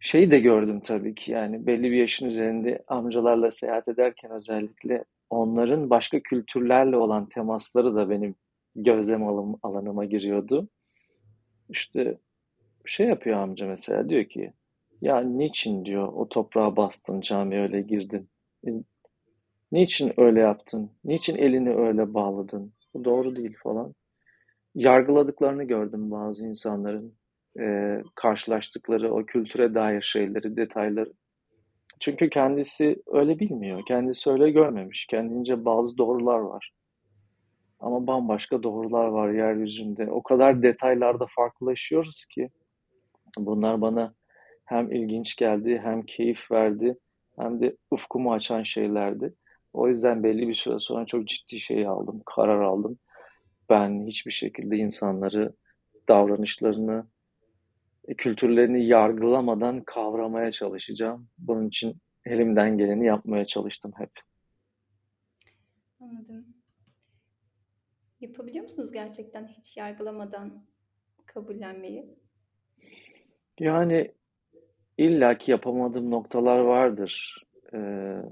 Şeyi 0.00 0.30
de 0.30 0.40
gördüm 0.40 0.80
tabii 0.80 1.14
ki 1.14 1.32
yani 1.32 1.66
belli 1.66 1.82
bir 1.82 1.96
yaşın 1.96 2.26
üzerinde 2.26 2.82
amcalarla 2.86 3.50
seyahat 3.50 3.88
ederken 3.88 4.30
özellikle 4.30 5.04
onların 5.30 5.90
başka 5.90 6.20
kültürlerle 6.20 6.96
olan 6.96 7.28
temasları 7.28 7.94
da 7.94 8.10
benim 8.10 8.34
gözlem 8.74 9.28
alım, 9.28 9.56
alanıma 9.62 10.04
giriyordu. 10.04 10.68
İşte 11.68 12.18
şey 12.84 13.06
yapıyor 13.06 13.38
amca 13.38 13.66
mesela 13.66 14.08
diyor 14.08 14.24
ki 14.24 14.52
ya 15.00 15.20
niçin 15.20 15.84
diyor 15.84 16.08
o 16.12 16.28
toprağa 16.28 16.76
bastın 16.76 17.20
camiye 17.20 17.62
öyle 17.62 17.80
girdin. 17.80 18.28
E, 18.66 18.70
niçin 19.72 20.20
öyle 20.20 20.40
yaptın? 20.40 20.90
Niçin 21.04 21.36
elini 21.36 21.74
öyle 21.74 22.14
bağladın? 22.14 22.72
Bu 22.94 23.04
doğru 23.04 23.36
değil 23.36 23.56
falan. 23.62 23.94
Yargıladıklarını 24.74 25.64
gördüm 25.64 26.10
bazı 26.10 26.46
insanların 26.46 27.14
e, 27.60 27.96
karşılaştıkları 28.14 29.14
o 29.14 29.26
kültüre 29.26 29.74
dair 29.74 30.02
şeyleri, 30.02 30.56
detayları. 30.56 31.12
Çünkü 32.00 32.30
kendisi 32.30 33.02
öyle 33.06 33.38
bilmiyor, 33.38 33.82
kendisi 33.88 34.30
öyle 34.30 34.50
görmemiş. 34.50 35.06
Kendince 35.06 35.64
bazı 35.64 35.98
doğrular 35.98 36.38
var. 36.38 36.72
Ama 37.80 38.06
bambaşka 38.06 38.62
doğrular 38.62 39.06
var 39.06 39.30
yeryüzünde. 39.30 40.10
O 40.10 40.22
kadar 40.22 40.62
detaylarda 40.62 41.26
farklılaşıyoruz 41.36 42.26
ki 42.26 42.50
bunlar 43.38 43.80
bana 43.80 44.14
hem 44.64 44.92
ilginç 44.92 45.36
geldi, 45.36 45.80
hem 45.84 46.02
keyif 46.02 46.50
verdi, 46.50 46.98
hem 47.38 47.60
de 47.60 47.76
ufkumu 47.90 48.32
açan 48.32 48.62
şeylerdi. 48.62 49.34
O 49.72 49.88
yüzden 49.88 50.22
belli 50.22 50.48
bir 50.48 50.54
süre 50.54 50.78
sonra 50.78 51.06
çok 51.06 51.28
ciddi 51.28 51.60
şey 51.60 51.86
aldım, 51.86 52.22
karar 52.26 52.60
aldım. 52.60 52.98
Ben 53.70 54.06
hiçbir 54.06 54.32
şekilde 54.32 54.76
insanları, 54.76 55.52
davranışlarını, 56.08 57.06
kültürlerini 58.14 58.86
yargılamadan 58.86 59.80
kavramaya 59.80 60.52
çalışacağım. 60.52 61.28
Bunun 61.38 61.68
için 61.68 61.96
elimden 62.24 62.78
geleni 62.78 63.06
yapmaya 63.06 63.46
çalıştım 63.46 63.92
hep. 63.96 64.10
Anladım. 66.00 66.46
Yapabiliyor 68.20 68.64
musunuz 68.64 68.92
gerçekten 68.92 69.46
hiç 69.46 69.76
yargılamadan 69.76 70.64
kabullenmeyi? 71.26 72.18
Yani 73.58 74.12
illaki 74.98 75.50
yapamadığım 75.50 76.10
noktalar 76.10 76.58
vardır. 76.58 77.44
Ee, 77.74 78.22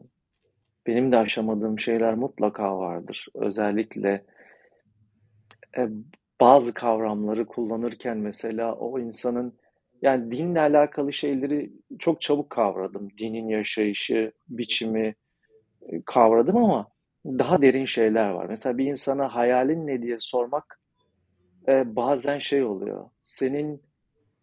benim 0.86 1.12
de 1.12 1.16
aşamadığım 1.16 1.78
şeyler 1.78 2.14
mutlaka 2.14 2.78
vardır. 2.78 3.26
Özellikle 3.34 4.24
e, 5.76 5.88
bazı 6.40 6.74
kavramları 6.74 7.46
kullanırken 7.46 8.18
mesela 8.18 8.74
o 8.74 8.98
insanın 8.98 9.58
yani 10.02 10.36
dinle 10.36 10.60
alakalı 10.60 11.12
şeyleri 11.12 11.72
çok 11.98 12.20
çabuk 12.20 12.50
kavradım. 12.50 13.08
Dinin 13.18 13.48
yaşayışı, 13.48 14.32
biçimi 14.48 15.14
e, 15.82 16.02
kavradım 16.02 16.56
ama 16.56 16.88
daha 17.26 17.62
derin 17.62 17.84
şeyler 17.84 18.30
var. 18.30 18.46
Mesela 18.46 18.78
bir 18.78 18.86
insana 18.86 19.34
hayalin 19.34 19.86
ne 19.86 20.02
diye 20.02 20.16
sormak 20.20 20.80
e, 21.68 21.96
bazen 21.96 22.38
şey 22.38 22.64
oluyor. 22.64 23.10
Senin 23.22 23.82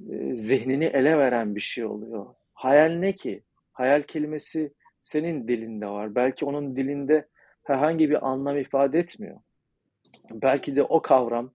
e, 0.09 0.35
zihnini 0.35 0.85
ele 0.85 1.17
veren 1.17 1.55
bir 1.55 1.61
şey 1.61 1.85
oluyor. 1.85 2.25
Hayal 2.53 2.89
ne 2.89 3.15
ki? 3.15 3.43
Hayal 3.71 4.01
kelimesi 4.01 4.73
senin 5.01 5.47
dilinde 5.47 5.87
var. 5.87 6.15
Belki 6.15 6.45
onun 6.45 6.75
dilinde 6.75 7.27
herhangi 7.63 8.09
bir 8.09 8.27
anlam 8.27 8.57
ifade 8.57 8.99
etmiyor. 8.99 9.39
Belki 10.31 10.75
de 10.75 10.83
o 10.83 11.01
kavram 11.01 11.51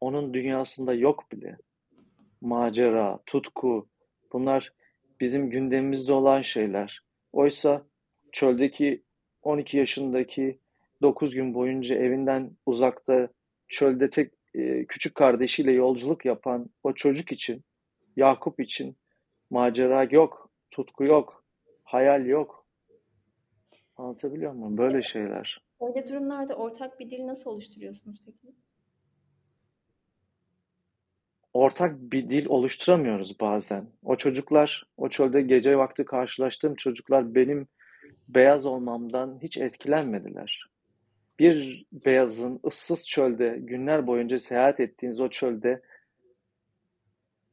onun 0.00 0.34
dünyasında 0.34 0.94
yok 0.94 1.32
bile. 1.32 1.56
Macera, 2.46 3.18
tutku, 3.26 3.88
bunlar 4.32 4.72
bizim 5.20 5.50
gündemimizde 5.50 6.12
olan 6.12 6.42
şeyler. 6.42 7.00
Oysa 7.32 7.86
çöldeki 8.32 9.04
12 9.42 9.76
yaşındaki 9.76 10.60
9 11.02 11.34
gün 11.34 11.54
boyunca 11.54 11.96
evinden 11.96 12.50
uzakta 12.66 13.28
çölde 13.68 14.10
tek 14.10 14.32
e, 14.54 14.86
küçük 14.86 15.14
kardeşiyle 15.14 15.72
yolculuk 15.72 16.24
yapan 16.24 16.70
o 16.82 16.92
çocuk 16.92 17.32
için, 17.32 17.64
Yakup 18.16 18.60
için 18.60 18.96
macera 19.50 20.04
yok, 20.04 20.50
tutku 20.70 21.04
yok, 21.04 21.44
hayal 21.84 22.26
yok. 22.26 22.66
Anlatabiliyor 23.96 24.52
muyum? 24.52 24.78
Böyle 24.78 25.02
şeyler. 25.02 25.62
Öyle 25.80 26.08
durumlarda 26.08 26.54
ortak 26.54 27.00
bir 27.00 27.10
dil 27.10 27.26
nasıl 27.26 27.50
oluşturuyorsunuz 27.50 28.16
peki? 28.26 28.65
Ortak 31.56 32.00
bir 32.00 32.30
dil 32.30 32.46
oluşturamıyoruz 32.46 33.40
bazen. 33.40 33.86
O 34.04 34.16
çocuklar, 34.16 34.86
o 34.96 35.08
çölde 35.08 35.42
gece 35.42 35.78
vakti 35.78 36.04
karşılaştığım 36.04 36.74
çocuklar 36.74 37.34
benim 37.34 37.66
beyaz 38.28 38.66
olmamdan 38.66 39.38
hiç 39.42 39.58
etkilenmediler. 39.58 40.66
Bir 41.38 41.84
beyazın 41.92 42.60
ıssız 42.66 43.08
çölde 43.08 43.58
günler 43.60 44.06
boyunca 44.06 44.38
seyahat 44.38 44.80
ettiğiniz 44.80 45.20
o 45.20 45.28
çölde 45.28 45.82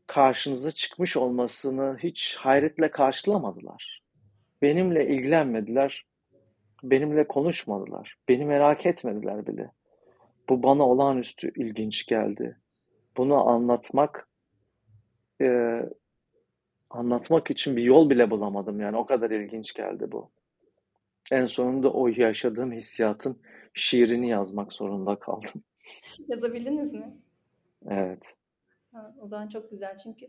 karşınıza 0.07 0.71
çıkmış 0.71 1.17
olmasını 1.17 1.97
hiç 2.03 2.35
hayretle 2.35 2.91
karşılamadılar. 2.91 4.03
Benimle 4.61 5.07
ilgilenmediler, 5.07 6.05
benimle 6.83 7.27
konuşmadılar, 7.27 8.15
beni 8.29 8.45
merak 8.45 8.85
etmediler 8.85 9.47
bile. 9.47 9.71
Bu 10.49 10.63
bana 10.63 10.87
olağanüstü 10.89 11.51
ilginç 11.55 12.05
geldi. 12.05 12.57
Bunu 13.17 13.47
anlatmak 13.47 14.27
e, 15.41 15.79
anlatmak 16.89 17.51
için 17.51 17.75
bir 17.75 17.83
yol 17.83 18.09
bile 18.09 18.31
bulamadım 18.31 18.79
yani 18.79 18.97
o 18.97 19.05
kadar 19.05 19.31
ilginç 19.31 19.73
geldi 19.73 20.11
bu. 20.11 20.31
En 21.31 21.45
sonunda 21.45 21.93
o 21.93 22.07
yaşadığım 22.07 22.71
hissiyatın 22.71 23.41
şiirini 23.73 24.29
yazmak 24.29 24.73
zorunda 24.73 25.19
kaldım. 25.19 25.63
Yazabildiniz 26.27 26.93
mi? 26.93 27.17
Evet. 27.87 28.35
Ha, 28.91 29.15
o 29.19 29.27
zaman 29.27 29.49
çok 29.49 29.69
güzel 29.69 29.97
çünkü 29.97 30.27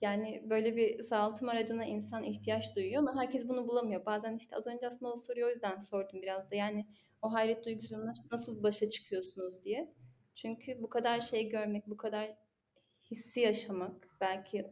yani 0.00 0.42
böyle 0.50 0.76
bir 0.76 1.02
sağaltım 1.02 1.48
aracına 1.48 1.84
insan 1.84 2.24
ihtiyaç 2.24 2.76
duyuyor 2.76 3.02
ama 3.02 3.16
herkes 3.16 3.48
bunu 3.48 3.68
bulamıyor. 3.68 4.06
Bazen 4.06 4.36
işte 4.36 4.56
az 4.56 4.66
önce 4.66 4.88
aslında 4.88 5.12
o 5.12 5.16
soruyu 5.16 5.46
o 5.46 5.48
yüzden 5.48 5.80
sordum 5.80 6.22
biraz 6.22 6.50
da. 6.50 6.56
Yani 6.56 6.86
o 7.22 7.32
hayret 7.32 7.64
duygusuyla 7.64 8.06
nasıl, 8.06 8.28
nasıl 8.32 8.62
başa 8.62 8.88
çıkıyorsunuz 8.88 9.64
diye. 9.64 9.92
Çünkü 10.42 10.82
bu 10.82 10.88
kadar 10.88 11.20
şey 11.20 11.48
görmek, 11.48 11.86
bu 11.86 11.96
kadar 11.96 12.36
hissi 13.10 13.40
yaşamak, 13.40 14.08
belki 14.20 14.66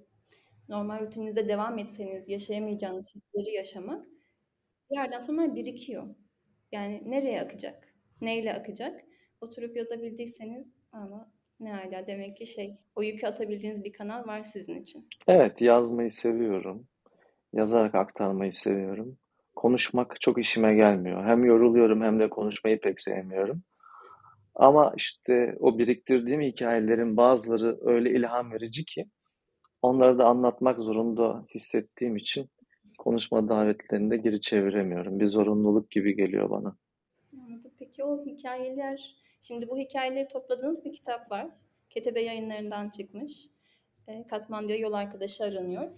normal 0.68 1.00
rutininizde 1.00 1.48
devam 1.48 1.78
etseniz 1.78 2.28
yaşayamayacağınız 2.28 3.14
hisleri 3.14 3.54
yaşamak 3.54 4.06
bir 4.90 4.96
yerden 4.96 5.18
sonra 5.18 5.54
birikiyor. 5.54 6.14
Yani 6.72 7.02
nereye 7.06 7.40
akacak? 7.40 7.94
Neyle 8.20 8.54
akacak? 8.54 9.04
Oturup 9.40 9.76
yazabildiyseniz 9.76 10.72
valla 10.92 11.30
ne 11.60 11.72
hala 11.72 12.06
demek 12.06 12.36
ki 12.36 12.46
şey 12.46 12.78
o 12.96 13.02
yükü 13.02 13.26
atabildiğiniz 13.26 13.84
bir 13.84 13.92
kanal 13.92 14.26
var 14.26 14.42
sizin 14.42 14.82
için. 14.82 15.08
Evet, 15.28 15.60
yazmayı 15.60 16.10
seviyorum. 16.10 16.86
Yazarak 17.52 17.94
aktarmayı 17.94 18.52
seviyorum. 18.52 19.18
Konuşmak 19.56 20.20
çok 20.20 20.38
işime 20.38 20.74
gelmiyor. 20.74 21.24
Hem 21.24 21.44
yoruluyorum 21.44 22.02
hem 22.02 22.20
de 22.20 22.30
konuşmayı 22.30 22.80
pek 22.80 23.00
sevmiyorum. 23.00 23.62
Ama 24.56 24.92
işte 24.96 25.56
o 25.60 25.78
biriktirdiğim 25.78 26.40
hikayelerin 26.40 27.16
bazıları 27.16 27.78
öyle 27.80 28.10
ilham 28.10 28.52
verici 28.52 28.84
ki 28.84 29.06
onları 29.82 30.18
da 30.18 30.24
anlatmak 30.24 30.80
zorunda 30.80 31.44
hissettiğim 31.54 32.16
için 32.16 32.50
konuşma 32.98 33.48
davetlerinde 33.48 34.16
geri 34.16 34.40
çeviremiyorum. 34.40 35.20
Bir 35.20 35.26
zorunluluk 35.26 35.90
gibi 35.90 36.16
geliyor 36.16 36.50
bana. 36.50 36.76
Peki 37.78 38.04
o 38.04 38.24
hikayeler, 38.26 39.16
şimdi 39.42 39.68
bu 39.68 39.78
hikayeleri 39.78 40.28
topladığınız 40.28 40.84
bir 40.84 40.92
kitap 40.92 41.30
var. 41.30 41.50
Ketebe 41.90 42.20
yayınlarından 42.20 42.90
çıkmış. 42.90 43.48
E, 44.08 44.26
Katmandu'ya 44.26 44.78
yol 44.78 44.92
arkadaşı 44.92 45.44
aranıyor. 45.44 45.90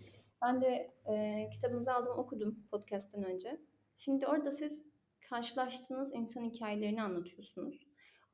Ben 0.42 0.61
de 0.61 0.90
e, 1.07 1.49
kitabınızı 1.53 1.92
aldım 1.92 2.18
okudum 2.18 2.66
podcast'ten 2.71 3.25
önce. 3.25 3.61
Şimdi 3.97 4.27
orada 4.27 4.51
siz 4.51 4.85
karşılaştığınız 5.31 6.14
insan 6.14 6.44
hikayelerini 6.44 7.03
anlatıyorsunuz. 7.03 7.88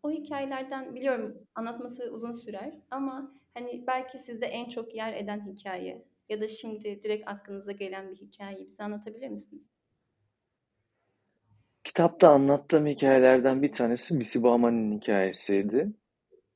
O 0.05 0.11
hikayelerden 0.11 0.95
biliyorum 0.95 1.39
anlatması 1.55 2.11
uzun 2.13 2.33
sürer 2.33 2.73
ama 2.91 3.35
hani 3.55 3.85
belki 3.87 4.19
sizde 4.19 4.47
en 4.47 4.69
çok 4.69 4.95
yer 4.95 5.13
eden 5.13 5.47
hikaye 5.47 6.05
ya 6.29 6.41
da 6.41 6.49
şimdi 6.49 7.03
direkt 7.03 7.31
aklınıza 7.31 7.73
gelen 7.73 8.11
bir 8.11 8.17
hikayeyi 8.17 8.67
bize 8.67 8.85
anlatabilir 8.85 9.29
misiniz? 9.29 9.71
Kitapta 11.85 12.29
anlattığım 12.29 12.87
hikayelerden 12.87 13.63
bir 13.63 13.73
tanesi 13.73 14.21
Bisibama'nın 14.21 14.97
hikayesiydi. 14.97 15.93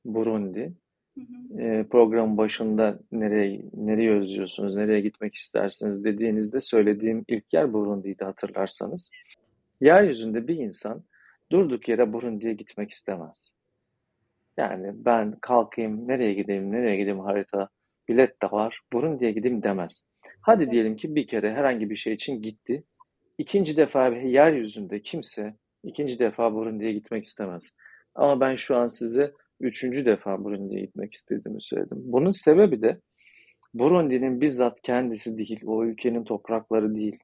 Burundi. 0.05 0.73
Hı 1.17 1.21
hı. 1.21 1.61
E, 1.61 1.87
program 1.87 2.37
başında 2.37 2.99
nereye 3.11 3.61
nereye 3.73 4.11
özlüyorsunuz, 4.11 4.75
nereye 4.75 5.01
gitmek 5.01 5.35
istersiniz 5.35 6.03
dediğinizde 6.03 6.61
söylediğim 6.61 7.25
ilk 7.27 7.53
yer 7.53 7.73
Burundi'ydi 7.73 8.23
hatırlarsanız. 8.23 9.09
Yeryüzünde 9.81 10.47
bir 10.47 10.55
insan 10.55 11.03
durduk 11.51 11.89
yere 11.89 12.13
Burundi'ye 12.13 12.53
gitmek 12.53 12.91
istemez. 12.91 13.51
Yani 14.57 14.91
ben 14.93 15.35
kalkayım, 15.41 16.07
nereye 16.07 16.33
gideyim, 16.33 16.71
nereye 16.71 16.97
gideyim 16.97 17.19
harita 17.19 17.69
bilet 18.09 18.41
de 18.43 18.51
var. 18.51 18.81
Burundi'ye 18.93 19.31
gideyim 19.31 19.63
demez. 19.63 20.03
Hadi 20.41 20.71
diyelim 20.71 20.95
ki 20.95 21.15
bir 21.15 21.27
kere 21.27 21.53
herhangi 21.53 21.89
bir 21.89 21.95
şey 21.95 22.13
için 22.13 22.41
gitti. 22.41 22.83
İkinci 23.37 23.77
defa 23.77 24.07
yeryüzünde 24.07 25.01
kimse 25.01 25.55
ikinci 25.83 26.19
defa 26.19 26.53
Burundi'ye 26.53 26.91
gitmek 26.91 27.25
istemez. 27.25 27.73
Ama 28.15 28.39
ben 28.39 28.55
şu 28.55 28.75
an 28.75 28.87
size 28.87 29.31
üçüncü 29.59 30.05
defa 30.05 30.43
Burundi'ye 30.43 30.81
gitmek 30.81 31.13
istediğimi 31.13 31.63
söyledim. 31.63 31.97
Bunun 32.01 32.45
sebebi 32.45 32.81
de 32.81 32.99
Burundi'nin 33.73 34.41
bizzat 34.41 34.81
kendisi 34.81 35.37
değil, 35.37 35.61
o 35.65 35.85
ülkenin 35.85 36.23
toprakları 36.23 36.95
değil. 36.95 37.19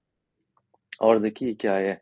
Oradaki 0.99 1.47
hikaye, 1.47 2.01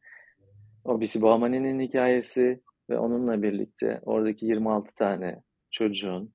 o 0.85 1.01
Bisibamani'nin 1.01 1.79
hikayesi 1.79 2.61
ve 2.89 2.97
onunla 2.97 3.41
birlikte 3.41 3.99
oradaki 4.03 4.45
26 4.45 4.95
tane 4.95 5.41
çocuğun, 5.71 6.33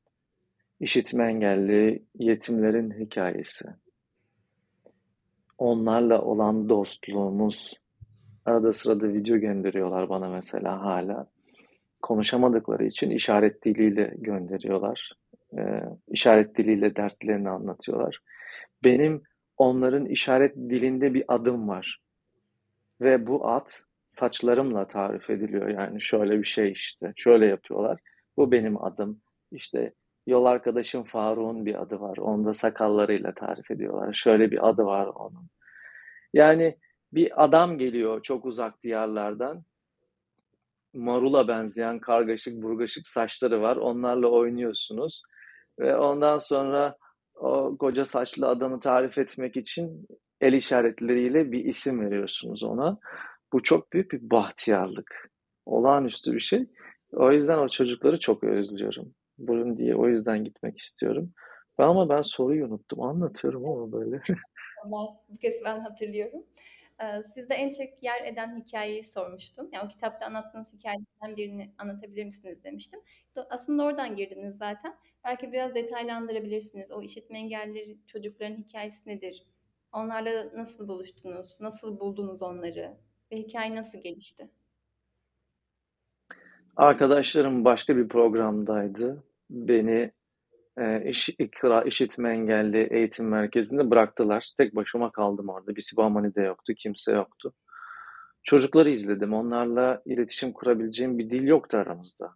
işitme 0.81 1.29
engelli 1.29 2.05
yetimlerin 2.15 2.91
hikayesi. 2.91 3.69
Onlarla 5.59 6.23
olan 6.23 6.69
dostluğumuz, 6.69 7.75
arada 8.45 8.73
sırada 8.73 9.13
video 9.13 9.37
gönderiyorlar 9.37 10.09
bana 10.09 10.29
mesela 10.29 10.85
hala. 10.85 11.27
Konuşamadıkları 12.03 12.85
için 12.85 13.11
işaret 13.11 13.65
diliyle 13.65 14.15
gönderiyorlar. 14.17 15.13
Ee, 15.59 15.83
işaret 16.09 16.59
diliyle 16.59 16.97
dertlerini 16.97 17.51
anlatıyorlar. 17.51 18.19
Benim 18.85 19.23
onların 19.57 20.07
işaret 20.07 20.57
dilinde 20.57 21.15
bir 21.15 21.25
adım 21.29 21.69
var. 21.69 22.01
Ve 23.01 23.27
bu 23.27 23.49
ad 23.49 23.69
saçlarımla 24.09 24.88
tarif 24.88 25.31
ediliyor. 25.31 25.68
Yani 25.68 26.03
şöyle 26.03 26.38
bir 26.38 26.47
şey 26.47 26.73
işte. 26.73 27.12
Şöyle 27.16 27.47
yapıyorlar. 27.47 28.01
Bu 28.37 28.53
benim 28.53 28.85
adım. 28.85 29.21
İşte 29.53 29.92
yol 30.27 30.44
arkadaşım 30.44 31.05
Faruk'un 31.05 31.66
bir 31.66 31.83
adı 31.83 32.01
var. 32.01 32.16
Onu 32.16 32.44
da 32.44 32.55
sakallarıyla 32.55 33.35
tarif 33.35 33.71
ediyorlar. 33.71 34.12
Şöyle 34.14 34.51
bir 34.51 34.68
adı 34.68 34.85
var 34.85 35.07
onun. 35.07 35.49
Yani 36.35 36.79
bir 37.12 37.44
adam 37.44 37.79
geliyor 37.79 38.23
çok 38.23 38.44
uzak 38.44 38.83
diyarlardan. 38.83 39.64
Marula 40.94 41.49
benzeyen 41.49 41.99
kargaşık 41.99 42.62
burgaşık 42.62 43.07
saçları 43.07 43.62
var. 43.62 43.77
Onlarla 43.77 44.29
oynuyorsunuz. 44.29 45.23
Ve 45.79 45.97
ondan 45.97 46.38
sonra 46.38 46.97
o 47.35 47.77
koca 47.79 48.05
saçlı 48.05 48.49
adamı 48.49 48.81
tarif 48.81 49.18
etmek 49.18 49.57
için 49.57 50.07
el 50.40 50.53
işaretleriyle 50.53 51.53
bir 51.53 51.64
isim 51.64 52.01
veriyorsunuz 52.01 52.62
ona. 52.64 52.99
Bu 53.53 53.63
çok 53.63 53.93
büyük 53.93 54.13
bir 54.13 54.31
bahtiyarlık. 54.31 55.31
Olağanüstü 55.67 56.33
bir 56.33 56.41
şey. 56.41 56.67
O 57.13 57.33
yüzden 57.33 57.59
o 57.59 57.69
çocukları 57.69 58.21
çok 58.21 58.45
özlüyorum. 58.45 59.15
Burun 59.39 59.77
diye 59.77 59.97
o 59.97 60.09
yüzden 60.09 60.45
gitmek 60.45 60.79
istiyorum. 60.79 61.33
Ben 61.79 61.85
ama 61.85 62.09
ben 62.09 62.23
soruyu 62.23 62.67
unuttum. 62.67 63.03
Anlatıyorum 63.03 63.65
ama 63.69 63.93
böyle. 63.93 64.21
Ama 64.85 65.17
bu 65.29 65.37
kez 65.39 65.65
ben 65.65 65.81
hatırlıyorum. 65.81 66.43
Ee, 67.03 67.23
Sizde 67.23 67.55
en 67.55 67.71
çok 67.71 68.03
yer 68.03 68.25
eden 68.25 68.61
hikayeyi 68.61 69.05
sormuştum. 69.05 69.69
Yani 69.73 69.85
o 69.87 69.89
kitapta 69.89 70.27
anlattığınız 70.27 70.73
hikayelerden 70.73 71.37
birini 71.37 71.75
anlatabilir 71.79 72.25
misiniz 72.25 72.65
demiştim. 72.65 73.01
Aslında 73.51 73.85
oradan 73.85 74.17
girdiniz 74.17 74.57
zaten. 74.57 74.97
Belki 75.25 75.53
biraz 75.53 75.75
detaylandırabilirsiniz. 75.75 76.93
O 76.93 77.03
işitme 77.03 77.39
engelli 77.39 77.99
çocukların 78.07 78.57
hikayesi 78.57 79.09
nedir? 79.09 79.47
Onlarla 79.93 80.51
nasıl 80.57 80.89
buluştunuz? 80.89 81.57
Nasıl 81.61 82.01
buldunuz 82.01 82.43
onları? 82.43 82.97
Ve 83.33 83.37
hikaye 83.37 83.77
nasıl 83.77 83.99
gelişti? 83.99 84.49
Arkadaşlarım 86.77 87.64
başka 87.64 87.97
bir 87.97 88.09
programdaydı. 88.09 89.25
Beni 89.51 90.12
e, 90.79 91.11
iş, 91.11 91.29
ikra, 91.29 91.83
işitme 91.83 92.31
engelli 92.31 92.88
eğitim 92.91 93.29
merkezinde 93.29 93.91
bıraktılar. 93.91 94.53
Tek 94.57 94.77
başıma 94.77 95.11
kaldım 95.11 95.49
orada. 95.49 95.77
Bir 95.77 95.81
Sibamani 95.81 96.35
de 96.35 96.43
yoktu, 96.43 96.73
kimse 96.77 97.12
yoktu. 97.12 97.55
Çocukları 98.43 98.91
izledim. 98.91 99.35
Onlarla 99.35 100.03
iletişim 100.05 100.53
kurabileceğim 100.53 101.19
bir 101.19 101.31
dil 101.31 101.43
yoktu 101.47 101.77
aramızda. 101.77 102.35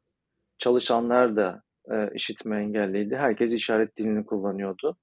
Çalışanlar 0.59 1.37
da 1.37 1.63
e, 1.91 2.15
işitme 2.15 2.57
engelliydi. 2.57 3.17
Herkes 3.17 3.53
işaret 3.53 3.97
dilini 3.97 4.27
kullanıyordu. 4.27 4.97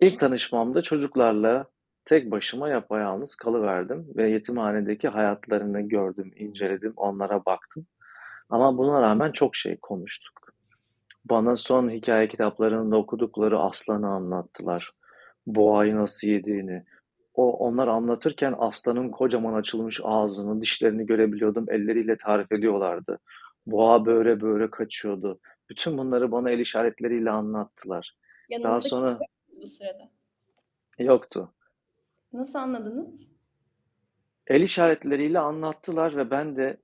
İlk 0.00 0.20
tanışmamda 0.20 0.82
çocuklarla 0.82 1.66
tek 2.08 2.30
başıma 2.30 2.68
yapayalnız 2.68 3.34
kalıverdim 3.34 4.06
ve 4.16 4.30
yetimhanedeki 4.30 5.08
hayatlarını 5.08 5.80
gördüm, 5.80 6.32
inceledim, 6.36 6.92
onlara 6.96 7.44
baktım. 7.44 7.86
Ama 8.50 8.78
buna 8.78 9.02
rağmen 9.02 9.32
çok 9.32 9.56
şey 9.56 9.76
konuştuk. 9.76 10.52
Bana 11.24 11.56
son 11.56 11.90
hikaye 11.90 12.28
kitaplarında 12.28 12.96
okudukları 12.96 13.58
aslanı 13.58 14.08
anlattılar. 14.08 14.92
Boğayı 15.46 15.96
nasıl 15.96 16.28
yediğini. 16.28 16.84
O, 17.34 17.52
onlar 17.52 17.88
anlatırken 17.88 18.54
aslanın 18.58 19.10
kocaman 19.10 19.54
açılmış 19.54 20.00
ağzını, 20.04 20.60
dişlerini 20.60 21.06
görebiliyordum. 21.06 21.66
Elleriyle 21.70 22.16
tarif 22.16 22.52
ediyorlardı. 22.52 23.18
Boğa 23.66 24.06
böyle 24.06 24.40
böyle 24.40 24.70
kaçıyordu. 24.70 25.40
Bütün 25.70 25.98
bunları 25.98 26.32
bana 26.32 26.50
el 26.50 26.58
işaretleriyle 26.58 27.30
anlattılar. 27.30 28.14
Daha 28.50 28.58
Yanınızda 28.58 28.80
kimse 28.80 28.88
sonra 28.88 29.18
bu 29.62 29.66
sırada? 29.66 30.10
yoktu. 30.98 31.52
Nasıl 32.32 32.58
anladınız? 32.58 33.28
El 34.46 34.60
işaretleriyle 34.60 35.38
anlattılar 35.38 36.16
ve 36.16 36.30
ben 36.30 36.56
de 36.56 36.76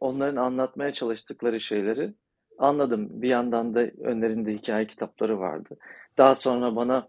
onların 0.00 0.36
anlatmaya 0.36 0.92
çalıştıkları 0.92 1.60
şeyleri 1.60 2.14
anladım. 2.58 3.22
Bir 3.22 3.28
yandan 3.28 3.74
da 3.74 3.80
önlerinde 3.80 4.52
hikaye 4.52 4.86
kitapları 4.86 5.38
vardı. 5.38 5.76
Daha 6.18 6.34
sonra 6.34 6.76
bana 6.76 7.08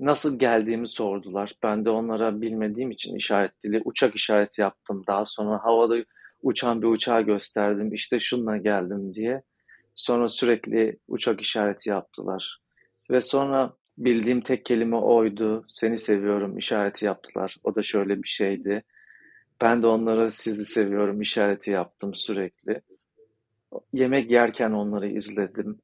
nasıl 0.00 0.38
geldiğimi 0.38 0.88
sordular. 0.88 1.54
Ben 1.62 1.84
de 1.84 1.90
onlara 1.90 2.40
bilmediğim 2.40 2.90
için 2.90 3.16
işaret 3.16 3.64
dili, 3.64 3.82
uçak 3.84 4.16
işareti 4.16 4.60
yaptım. 4.60 5.02
Daha 5.06 5.24
sonra 5.26 5.64
havada 5.64 6.04
uçan 6.42 6.82
bir 6.82 6.86
uçağı 6.86 7.22
gösterdim. 7.22 7.94
İşte 7.94 8.20
şununla 8.20 8.56
geldim 8.56 9.14
diye. 9.14 9.42
Sonra 9.94 10.28
sürekli 10.28 10.98
uçak 11.08 11.40
işareti 11.40 11.88
yaptılar. 11.88 12.60
Ve 13.10 13.20
sonra 13.20 13.72
bildiğim 14.00 14.40
tek 14.40 14.64
kelime 14.64 14.96
oydu. 14.96 15.64
Seni 15.68 15.98
seviyorum 15.98 16.58
işareti 16.58 17.04
yaptılar. 17.04 17.56
O 17.64 17.74
da 17.74 17.82
şöyle 17.82 18.22
bir 18.22 18.28
şeydi. 18.28 18.82
Ben 19.60 19.82
de 19.82 19.86
onlara 19.86 20.30
sizi 20.30 20.64
seviyorum 20.64 21.20
işareti 21.20 21.70
yaptım 21.70 22.14
sürekli. 22.14 22.80
Yemek 23.92 24.30
yerken 24.30 24.70
onları 24.70 25.08
izledim. 25.08 25.78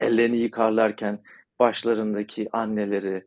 Ellerini 0.00 0.36
yıkarlarken 0.36 1.22
başlarındaki 1.58 2.48
anneleri, 2.52 3.26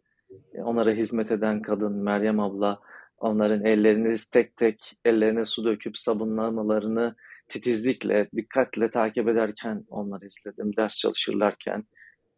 onlara 0.53 0.91
hizmet 0.91 1.31
eden 1.31 1.61
kadın 1.61 1.93
Meryem 1.93 2.39
abla, 2.39 2.79
onların 3.17 3.65
ellerini 3.65 4.15
tek 4.33 4.57
tek 4.57 4.97
ellerine 5.05 5.45
su 5.45 5.65
döküp 5.65 5.97
sabunlamalarını 5.97 7.15
titizlikle, 7.49 8.27
dikkatle 8.35 8.91
takip 8.91 9.27
ederken 9.27 9.85
onları 9.89 10.25
izledim. 10.25 10.75
Ders 10.77 10.97
çalışırlarken, 10.97 11.83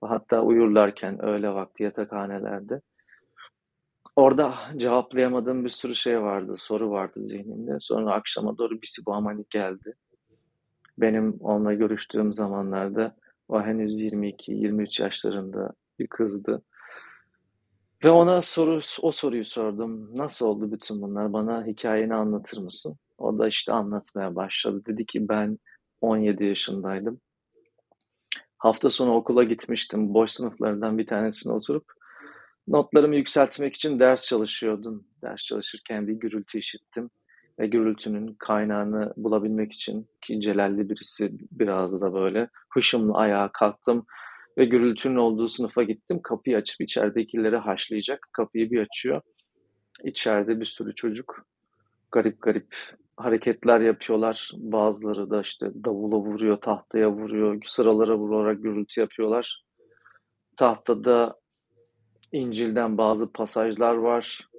hatta 0.02 0.42
uyurlarken 0.42 1.26
öğle 1.26 1.50
vakti 1.50 1.84
yatakhanelerde. 1.84 2.82
Orada 4.16 4.56
cevaplayamadığım 4.78 5.64
bir 5.64 5.70
sürü 5.70 5.96
şey 5.96 6.22
vardı, 6.22 6.56
soru 6.58 6.92
vardı 6.92 7.20
zihnimde. 7.20 7.76
Sonra 7.80 8.14
akşama 8.14 8.58
doğru 8.58 8.82
bir 8.82 8.88
Sibamanik 8.88 9.50
geldi. 9.50 9.96
Benim 10.98 11.38
onunla 11.40 11.74
görüştüğüm 11.74 12.34
zamanlarda 12.34 13.16
o 13.48 13.62
henüz 13.62 14.02
22-23 14.02 15.02
yaşlarında 15.02 15.74
bir 16.00 16.08
kızdı. 16.08 16.62
Ve 18.04 18.10
ona 18.10 18.42
soru, 18.42 18.80
o 19.02 19.12
soruyu 19.12 19.46
sordum. 19.46 20.18
Nasıl 20.18 20.46
oldu 20.48 20.72
bütün 20.72 21.02
bunlar? 21.02 21.34
Bana 21.34 21.66
hikayeni 21.66 22.16
anlatır 22.16 22.58
mısın? 22.62 22.98
O 23.18 23.40
da 23.40 23.48
işte 23.48 23.74
anlatmaya 23.74 24.36
başladı. 24.36 24.82
Dedi 24.86 25.06
ki 25.06 25.30
ben 25.30 25.60
17 26.02 26.46
yaşındaydım. 26.46 27.22
Hafta 28.58 28.90
sonu 28.90 29.16
okula 29.16 29.44
gitmiştim. 29.44 30.14
Boş 30.14 30.32
sınıflarından 30.32 30.98
bir 30.98 31.08
tanesine 31.08 31.54
oturup 31.54 31.86
notlarımı 32.68 33.16
yükseltmek 33.16 33.76
için 33.76 34.00
ders 34.00 34.26
çalışıyordum. 34.26 35.08
Ders 35.24 35.42
çalışırken 35.42 36.08
bir 36.08 36.14
gürültü 36.14 36.60
işittim. 36.60 37.10
Ve 37.60 37.68
gürültünün 37.68 38.36
kaynağını 38.40 39.14
bulabilmek 39.18 39.74
için 39.74 40.10
ki 40.22 40.42
celalli 40.42 40.90
birisi 40.90 41.32
biraz 41.52 42.02
da 42.02 42.14
böyle 42.14 42.50
hışımla 42.74 43.18
ayağa 43.18 43.50
kalktım 43.54 44.06
ve 44.58 44.66
gürültünün 44.66 45.16
olduğu 45.16 45.48
sınıfa 45.48 45.84
gittim. 45.84 46.22
Kapıyı 46.22 46.58
açıp 46.58 46.82
içeridekileri 46.82 47.58
haşlayacak. 47.58 48.30
Kapıyı 48.32 48.72
bir 48.72 48.82
açıyor. 48.82 49.22
İçeride 50.04 50.60
bir 50.60 50.66
sürü 50.66 50.96
çocuk 50.96 51.46
garip 52.12 52.42
garip 52.42 52.76
hareketler 53.18 53.80
yapıyorlar. 53.80 54.52
Bazıları 54.54 55.30
da 55.30 55.42
işte 55.42 55.72
davula 55.86 56.18
vuruyor, 56.18 56.58
tahtaya 56.58 57.12
vuruyor, 57.12 57.62
sıralara 57.66 58.18
vurarak 58.18 58.64
gürültü 58.64 59.02
yapıyorlar. 59.02 59.64
Tahtada 60.58 61.40
İncil'den 62.32 62.98
bazı 62.98 63.32
pasajlar 63.32 63.94
var. 63.94 64.50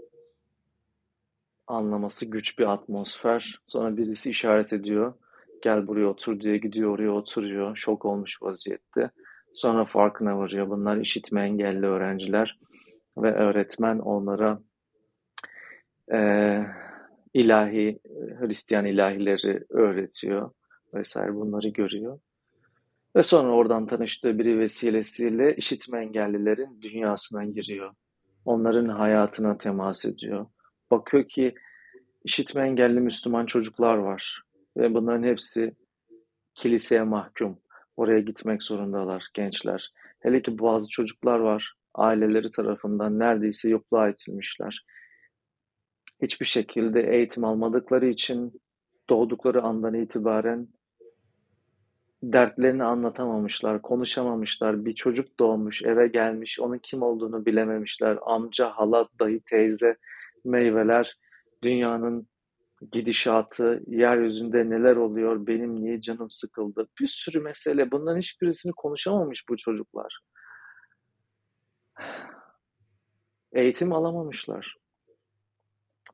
Anlaması 1.66 2.30
güç 2.30 2.59
bir 2.59 2.72
atmosfer. 2.72 3.61
Sonra 3.64 3.96
birisi 3.96 4.30
işaret 4.30 4.72
ediyor. 4.72 5.14
Gel 5.62 5.86
buraya 5.86 6.06
otur 6.06 6.40
diye 6.40 6.59
gidiyor 6.59 6.90
oraya 6.90 7.11
oturuyor. 7.11 7.76
Şok 7.76 8.04
olmuş 8.04 8.42
vaziyette. 8.42 9.11
Sonra 9.52 9.84
farkına 9.84 10.38
varıyor. 10.38 10.70
Bunlar 10.70 10.96
işitme 10.96 11.42
engelli 11.42 11.86
öğrenciler 11.86 12.59
ve 13.18 13.34
öğretmen 13.34 13.98
onlara 13.98 14.61
e, 16.12 16.18
ilahi, 17.34 17.98
Hristiyan 18.40 18.84
ilahileri 18.84 19.64
öğretiyor 19.70 20.50
vesaire 20.94 21.34
bunları 21.34 21.68
görüyor. 21.68 22.18
Ve 23.16 23.22
sonra 23.22 23.52
oradan 23.52 23.86
tanıştığı 23.86 24.38
biri 24.38 24.58
vesilesiyle 24.58 25.56
işitme 25.56 26.00
engellilerin 26.00 26.82
dünyasına 26.82 27.44
giriyor. 27.44 27.94
Onların 28.44 28.88
hayatına 28.88 29.58
temas 29.58 30.04
ediyor. 30.04 30.46
Bakıyor 30.90 31.28
ki 31.28 31.54
işitme 32.24 32.62
engelli 32.62 33.00
Müslüman 33.00 33.46
çocuklar 33.46 33.96
var. 33.96 34.42
Ve 34.76 34.94
bunların 34.94 35.22
hepsi 35.22 35.74
kiliseye 36.54 37.02
mahkum. 37.02 37.58
Oraya 37.96 38.20
gitmek 38.20 38.62
zorundalar 38.62 39.26
gençler. 39.34 39.92
Hele 40.20 40.42
ki 40.42 40.58
bazı 40.58 40.90
çocuklar 40.90 41.38
var. 41.38 41.74
Aileleri 41.94 42.50
tarafından 42.50 43.18
neredeyse 43.18 43.70
yokluğa 43.70 44.08
itilmişler. 44.08 44.84
Hiçbir 46.22 46.46
şekilde 46.46 47.02
eğitim 47.02 47.44
almadıkları 47.44 48.06
için 48.06 48.60
doğdukları 49.10 49.62
andan 49.62 49.94
itibaren 49.94 50.68
dertlerini 52.22 52.84
anlatamamışlar, 52.84 53.82
konuşamamışlar. 53.82 54.84
Bir 54.84 54.92
çocuk 54.92 55.40
doğmuş, 55.40 55.82
eve 55.82 56.08
gelmiş, 56.08 56.60
onun 56.60 56.78
kim 56.78 57.02
olduğunu 57.02 57.46
bilememişler. 57.46 58.18
Amca, 58.22 58.70
hala, 58.70 59.08
dayı, 59.20 59.40
teyze, 59.50 59.96
meyveler, 60.44 61.18
dünyanın 61.62 62.28
gidişatı, 62.92 63.82
yeryüzünde 63.86 64.70
neler 64.70 64.96
oluyor, 64.96 65.46
benim 65.46 65.80
niye 65.80 66.00
canım 66.00 66.30
sıkıldı. 66.30 66.88
Bir 67.00 67.06
sürü 67.06 67.40
mesele. 67.40 67.90
Bunların 67.90 68.18
hiçbirisini 68.18 68.72
konuşamamış 68.72 69.48
bu 69.48 69.56
çocuklar. 69.56 70.20
Eğitim 73.52 73.92
alamamışlar. 73.92 74.76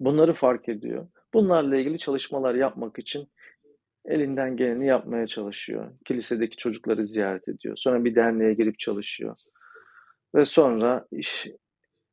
Bunları 0.00 0.34
fark 0.34 0.68
ediyor. 0.68 1.06
Bunlarla 1.34 1.76
ilgili 1.76 1.98
çalışmalar 1.98 2.54
yapmak 2.54 2.98
için 2.98 3.28
elinden 4.04 4.56
geleni 4.56 4.86
yapmaya 4.86 5.26
çalışıyor. 5.26 5.90
Kilisedeki 6.04 6.56
çocukları 6.56 7.04
ziyaret 7.04 7.48
ediyor. 7.48 7.76
Sonra 7.76 8.04
bir 8.04 8.14
derneğe 8.14 8.54
girip 8.54 8.78
çalışıyor. 8.78 9.36
Ve 10.34 10.44
sonra 10.44 11.06
iş, 11.12 11.46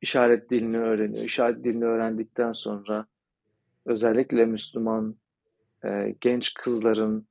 işaret 0.02 0.50
dilini 0.50 0.78
öğreniyor. 0.80 1.26
İşaret 1.26 1.64
dilini 1.64 1.86
öğrendikten 1.86 2.52
sonra 2.52 3.06
özellikle 3.86 4.46
Müslüman 4.46 5.16
e, 5.86 6.16
genç 6.22 6.54
kızların 6.54 7.28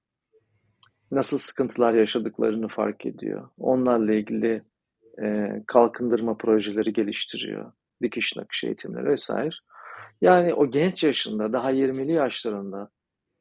nasıl 1.10 1.38
sıkıntılar 1.38 1.94
yaşadıklarını 1.94 2.68
fark 2.68 3.06
ediyor. 3.06 3.48
Onlarla 3.58 4.14
ilgili 4.14 4.62
e, 5.22 5.48
kalkındırma 5.66 6.36
projeleri 6.36 6.92
geliştiriyor. 6.92 7.72
Dikiş 8.02 8.36
nakış 8.36 8.64
eğitimleri 8.64 9.06
vesaire. 9.06 9.54
Yani 10.20 10.54
o 10.54 10.70
genç 10.70 11.04
yaşında, 11.04 11.52
daha 11.52 11.72
20'li 11.72 12.12
yaşlarında 12.12 12.90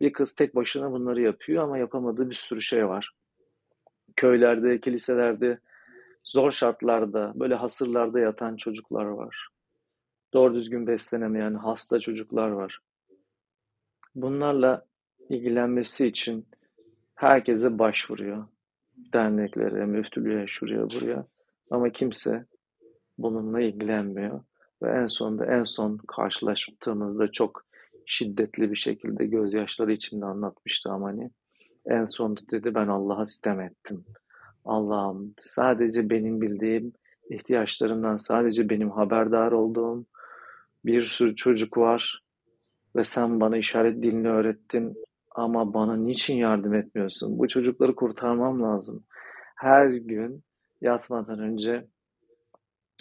bir 0.01 0.13
kız 0.13 0.35
tek 0.35 0.55
başına 0.55 0.91
bunları 0.91 1.21
yapıyor 1.21 1.63
ama 1.63 1.77
yapamadığı 1.77 2.29
bir 2.29 2.35
sürü 2.35 2.61
şey 2.61 2.87
var. 2.87 3.11
Köylerde, 4.15 4.81
kiliselerde, 4.81 5.59
zor 6.23 6.51
şartlarda, 6.51 7.33
böyle 7.35 7.55
hasırlarda 7.55 8.19
yatan 8.19 8.55
çocuklar 8.55 9.05
var. 9.05 9.47
Doğru 10.33 10.53
düzgün 10.53 10.87
beslenemeyen 10.87 11.53
hasta 11.53 11.99
çocuklar 11.99 12.49
var. 12.49 12.79
Bunlarla 14.15 14.85
ilgilenmesi 15.29 16.07
için 16.07 16.47
herkese 17.15 17.79
başvuruyor. 17.79 18.47
Derneklere, 19.13 19.85
müftülüğe, 19.85 20.47
şuraya, 20.47 20.89
buraya. 20.89 21.25
Ama 21.71 21.89
kimse 21.89 22.45
bununla 23.17 23.61
ilgilenmiyor. 23.61 24.43
Ve 24.83 24.89
en 24.91 25.07
sonunda 25.07 25.45
en 25.45 25.63
son 25.63 25.97
karşılaştığımızda 26.07 27.31
çok 27.31 27.65
şiddetli 28.05 28.71
bir 28.71 28.75
şekilde 28.75 29.25
gözyaşları 29.25 29.91
içinde 29.91 30.25
anlatmıştı 30.25 30.89
Amani. 30.89 31.31
En 31.85 32.05
sonunda 32.05 32.41
dedi 32.51 32.75
ben 32.75 32.87
Allah'a 32.87 33.25
sitem 33.25 33.61
ettim. 33.61 34.05
Allah'ım 34.65 35.33
sadece 35.41 36.09
benim 36.09 36.41
bildiğim 36.41 36.93
ihtiyaçlarından 37.29 38.17
sadece 38.17 38.69
benim 38.69 38.91
haberdar 38.91 39.51
olduğum 39.51 40.05
bir 40.85 41.03
sürü 41.03 41.35
çocuk 41.35 41.77
var 41.77 42.23
ve 42.95 43.03
sen 43.03 43.39
bana 43.39 43.57
işaret 43.57 44.03
dilini 44.03 44.29
öğrettin 44.29 44.93
ama 45.35 45.73
bana 45.73 45.95
niçin 45.95 46.35
yardım 46.35 46.73
etmiyorsun? 46.73 47.39
Bu 47.39 47.47
çocukları 47.47 47.95
kurtarmam 47.95 48.61
lazım. 48.61 49.03
Her 49.55 49.87
gün 49.87 50.43
yatmadan 50.81 51.39
önce 51.39 51.87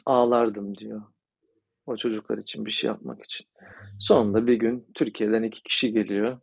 ağlardım 0.06 0.76
diyor. 0.76 1.02
O 1.88 1.96
çocuklar 1.96 2.38
için 2.38 2.66
bir 2.66 2.70
şey 2.70 2.88
yapmak 2.88 3.24
için. 3.24 3.46
Sonunda 3.98 4.46
bir 4.46 4.54
gün 4.54 4.86
Türkiye'den 4.94 5.42
iki 5.42 5.62
kişi 5.62 5.92
geliyor. 5.92 6.40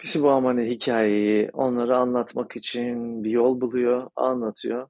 Birisi 0.00 0.22
bu 0.22 0.30
amane 0.30 0.70
hikayeyi 0.70 1.50
onları 1.52 1.96
anlatmak 1.96 2.56
için 2.56 3.24
bir 3.24 3.30
yol 3.30 3.60
buluyor, 3.60 4.10
anlatıyor. 4.16 4.88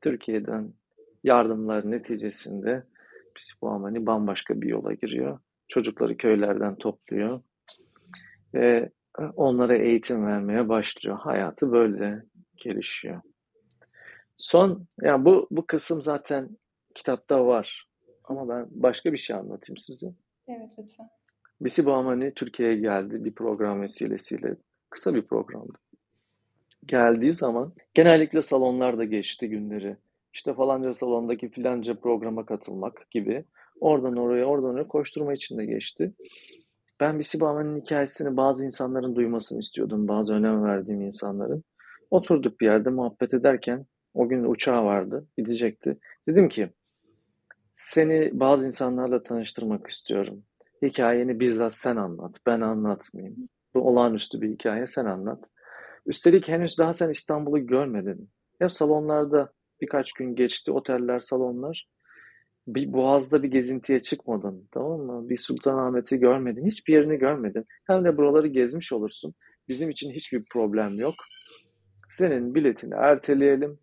Türkiye'den 0.00 0.74
yardımlar 1.24 1.90
neticesinde 1.90 2.84
birisi 3.36 3.60
bu 3.62 3.68
amani 3.68 4.06
bambaşka 4.06 4.60
bir 4.60 4.68
yola 4.68 4.92
giriyor. 4.92 5.38
Çocukları 5.68 6.16
köylerden 6.16 6.76
topluyor 6.76 7.40
ve 8.54 8.90
onlara 9.36 9.76
eğitim 9.76 10.26
vermeye 10.26 10.68
başlıyor. 10.68 11.18
Hayatı 11.18 11.72
böyle 11.72 12.22
gelişiyor. 12.56 13.20
Son, 14.36 14.86
yani 15.02 15.24
bu 15.24 15.48
bu 15.50 15.66
kısım 15.66 16.02
zaten 16.02 16.56
kitapta 16.94 17.46
var. 17.46 17.91
Ama 18.24 18.48
ben 18.48 18.66
başka 18.70 19.12
bir 19.12 19.18
şey 19.18 19.36
anlatayım 19.36 19.76
size. 19.76 20.12
Evet 20.48 20.70
lütfen. 20.78 21.08
Bisi 21.60 21.86
Bahmani 21.86 22.34
Türkiye'ye 22.34 22.76
geldi 22.76 23.24
bir 23.24 23.34
program 23.34 23.82
vesilesiyle. 23.82 24.56
Kısa 24.90 25.14
bir 25.14 25.22
programdı. 25.22 25.78
Geldiği 26.86 27.32
zaman 27.32 27.72
genellikle 27.94 28.42
salonlarda 28.42 29.04
geçti 29.04 29.48
günleri. 29.48 29.96
İşte 30.34 30.54
falanca 30.54 30.94
salondaki 30.94 31.48
filanca 31.48 31.94
programa 31.94 32.46
katılmak 32.46 33.10
gibi. 33.10 33.44
Oradan 33.80 34.16
oraya, 34.16 34.44
oradan 34.44 34.70
oraya 34.70 34.88
koşturma 34.88 35.32
içinde 35.32 35.64
geçti. 35.64 36.12
Ben 37.00 37.18
Bisi 37.18 37.40
Bahmani'nin 37.40 37.80
hikayesini 37.80 38.36
bazı 38.36 38.66
insanların 38.66 39.16
duymasını 39.16 39.58
istiyordum. 39.58 40.08
Bazı 40.08 40.34
önem 40.34 40.64
verdiğim 40.64 41.00
insanların. 41.00 41.64
Oturduk 42.10 42.60
bir 42.60 42.66
yerde 42.66 42.90
muhabbet 42.90 43.34
ederken 43.34 43.86
o 44.14 44.28
gün 44.28 44.44
uçağı 44.44 44.84
vardı, 44.84 45.26
gidecekti. 45.38 45.98
Dedim 46.28 46.48
ki 46.48 46.70
seni 47.82 48.30
bazı 48.40 48.66
insanlarla 48.66 49.22
tanıştırmak 49.22 49.86
istiyorum. 49.86 50.44
Hikayeni 50.82 51.40
bizzat 51.40 51.74
sen 51.74 51.96
anlat, 51.96 52.36
ben 52.46 52.60
anlatmayayım. 52.60 53.48
Bu 53.74 53.80
olağanüstü 53.88 54.40
bir 54.40 54.50
hikaye, 54.50 54.86
sen 54.86 55.04
anlat. 55.04 55.44
Üstelik 56.06 56.48
henüz 56.48 56.78
daha 56.78 56.94
sen 56.94 57.10
İstanbul'u 57.10 57.66
görmedin. 57.66 58.30
Hep 58.58 58.72
salonlarda 58.72 59.52
birkaç 59.80 60.12
gün 60.12 60.34
geçti, 60.34 60.72
oteller, 60.72 61.20
salonlar. 61.20 61.88
Bir 62.66 62.92
Boğaz'da 62.92 63.42
bir 63.42 63.48
gezintiye 63.48 64.02
çıkmadın, 64.02 64.68
tamam 64.70 65.00
mı? 65.00 65.28
Bir 65.28 65.36
Sultanahmet'i 65.36 66.16
görmedin, 66.16 66.66
hiçbir 66.66 66.92
yerini 66.92 67.16
görmedin. 67.16 67.64
Hem 67.86 68.04
de 68.04 68.16
buraları 68.16 68.46
gezmiş 68.46 68.92
olursun. 68.92 69.34
Bizim 69.68 69.90
için 69.90 70.10
hiçbir 70.12 70.44
problem 70.44 70.98
yok. 70.98 71.14
Senin 72.10 72.54
biletini 72.54 72.94
erteleyelim. 72.94 73.78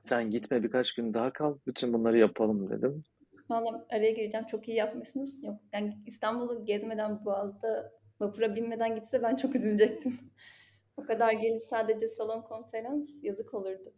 Sen 0.00 0.30
gitme 0.30 0.62
birkaç 0.62 0.94
gün 0.94 1.14
daha 1.14 1.32
kal. 1.32 1.58
Bütün 1.66 1.92
bunları 1.92 2.18
yapalım 2.18 2.70
dedim. 2.70 3.04
Valla 3.50 3.86
araya 3.90 4.10
gireceğim. 4.10 4.46
Çok 4.46 4.68
iyi 4.68 4.76
yapmışsınız. 4.76 5.44
Yok 5.44 5.56
yani 5.72 5.98
İstanbul'u 6.06 6.64
gezmeden 6.64 7.24
Boğaz'da 7.24 7.92
vapura 8.20 8.56
binmeden 8.56 8.94
gitse 8.94 9.22
ben 9.22 9.36
çok 9.36 9.54
üzülecektim. 9.54 10.18
o 10.96 11.02
kadar 11.02 11.32
gelip 11.32 11.62
sadece 11.62 12.08
salon 12.08 12.42
konferans 12.42 13.24
yazık 13.24 13.54
olurdu. 13.54 13.92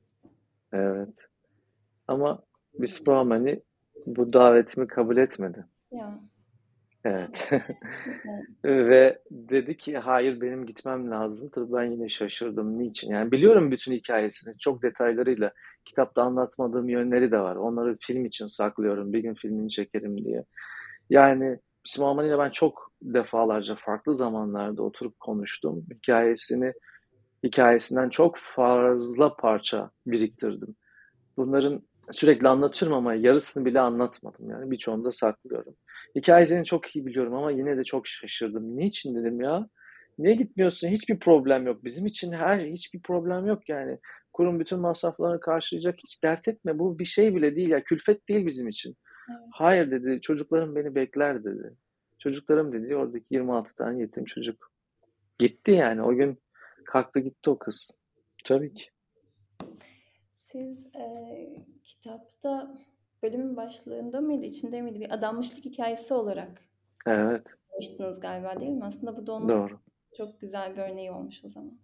Evet. 0.73 1.15
Ama 2.09 2.43
Bismamani 2.75 3.63
bu 4.07 4.33
davetimi 4.33 4.87
kabul 4.87 5.17
etmedi. 5.17 5.65
Ya. 5.91 6.21
Evet. 7.07 7.51
Ve 8.65 9.19
dedi 9.31 9.77
ki 9.77 9.99
hayır 9.99 10.41
benim 10.41 10.67
gitmem 10.67 11.11
lazım. 11.11 11.51
Tabii 11.55 11.73
ben 11.73 11.85
yine 11.85 12.09
şaşırdım. 12.09 12.79
Niçin? 12.79 13.11
Yani 13.11 13.33
biliyorum 13.33 13.71
bütün 13.71 13.93
hikayesini 13.93 14.59
çok 14.59 14.83
detaylarıyla. 14.83 15.53
Kitapta 15.85 16.23
anlatmadığım 16.23 16.89
yönleri 16.89 17.33
de 17.33 17.39
var. 17.39 17.57
Onları 17.57 17.97
film 18.01 18.25
için 18.25 18.47
saklıyorum. 18.47 19.13
Bir 19.13 19.19
gün 19.19 19.35
filmini 19.35 19.71
çekerim 19.71 20.25
diye. 20.25 20.45
Yani 21.11 21.59
Bismillah 21.85 22.25
ile 22.25 22.39
ben 22.39 22.51
çok 22.51 22.93
defalarca 23.03 23.77
farklı 23.77 24.15
zamanlarda 24.15 24.83
oturup 24.83 25.21
konuştum. 25.21 25.87
Hikayesini 25.95 26.73
hikayesinden 27.45 28.09
çok 28.09 28.37
fazla 28.39 29.37
parça 29.37 29.91
biriktirdim. 30.07 30.77
Bunların 31.37 31.83
sürekli 32.13 32.49
anlatıyorum 32.49 32.99
ama 32.99 33.15
yarısını 33.15 33.65
bile 33.65 33.81
anlatmadım. 33.81 34.51
Yani 34.51 34.71
birçoğunu 34.71 35.05
da 35.05 35.13
saklıyorum. 35.13 35.77
Hikayesini 36.15 36.65
çok 36.65 36.97
iyi 36.97 37.07
biliyorum 37.07 37.35
ama 37.35 37.51
yine 37.51 37.77
de 37.77 37.85
çok 37.85 38.07
şaşırdım. 38.07 38.77
Niçin 38.77 39.15
dedim 39.15 39.41
ya? 39.41 39.69
Niye 40.19 40.35
gitmiyorsun? 40.35 40.89
Hiçbir 40.89 41.19
problem 41.19 41.67
yok. 41.67 41.85
Bizim 41.85 42.07
için 42.07 42.33
her 42.33 42.61
hiçbir 42.61 43.01
problem 43.01 43.47
yok 43.47 43.69
yani. 43.69 43.99
Kurum 44.33 44.61
bütün 44.61 44.79
masraflarını 44.79 45.41
karşılayacak. 45.41 45.99
Hiç 45.99 46.23
dert 46.23 46.49
etme. 46.49 46.79
Bu 46.79 46.99
bir 46.99 47.05
şey 47.05 47.35
bile 47.35 47.57
değil 47.57 47.69
ya. 47.69 47.85
Külfet 47.85 48.29
değil 48.29 48.47
bizim 48.47 48.69
için. 48.69 48.97
Evet. 49.31 49.41
Hayır 49.53 49.91
dedi. 49.91 50.21
Çocuklarım 50.21 50.77
beni 50.77 50.95
bekler 50.95 51.45
dedi. 51.45 51.77
Çocuklarım 52.19 52.73
dedi. 52.73 52.97
Oradaki 52.97 53.27
26 53.31 53.75
tane 53.75 54.01
yetim 54.01 54.25
çocuk. 54.25 54.71
Gitti 55.39 55.71
yani. 55.71 56.03
O 56.03 56.15
gün 56.15 56.39
kalktı 56.85 57.21
gitti 57.21 57.51
o 57.51 57.59
kız. 57.59 58.01
Tabii 58.45 58.75
ki. 58.75 58.85
Siz 60.35 60.87
eee, 60.95 61.67
kitapta 61.87 62.79
bölümün 63.23 63.57
başlığında 63.57 64.21
mıydı, 64.21 64.45
içinde 64.45 64.83
miydi? 64.83 65.01
Bir 65.01 65.15
adanmışlık 65.15 65.65
hikayesi 65.65 66.15
olarak 66.15 66.61
Evet. 67.07 67.47
yazmıştınız 67.73 68.21
galiba 68.21 68.61
değil 68.61 68.73
mi? 68.73 68.85
Aslında 68.85 69.17
bu 69.17 69.27
da 69.27 69.33
onun 69.33 69.49
Doğru. 69.49 69.81
çok 70.17 70.41
güzel 70.41 70.77
bir 70.77 70.83
örneği 70.83 71.13
olmuş 71.13 71.45
o 71.45 71.49
zaman. 71.49 71.79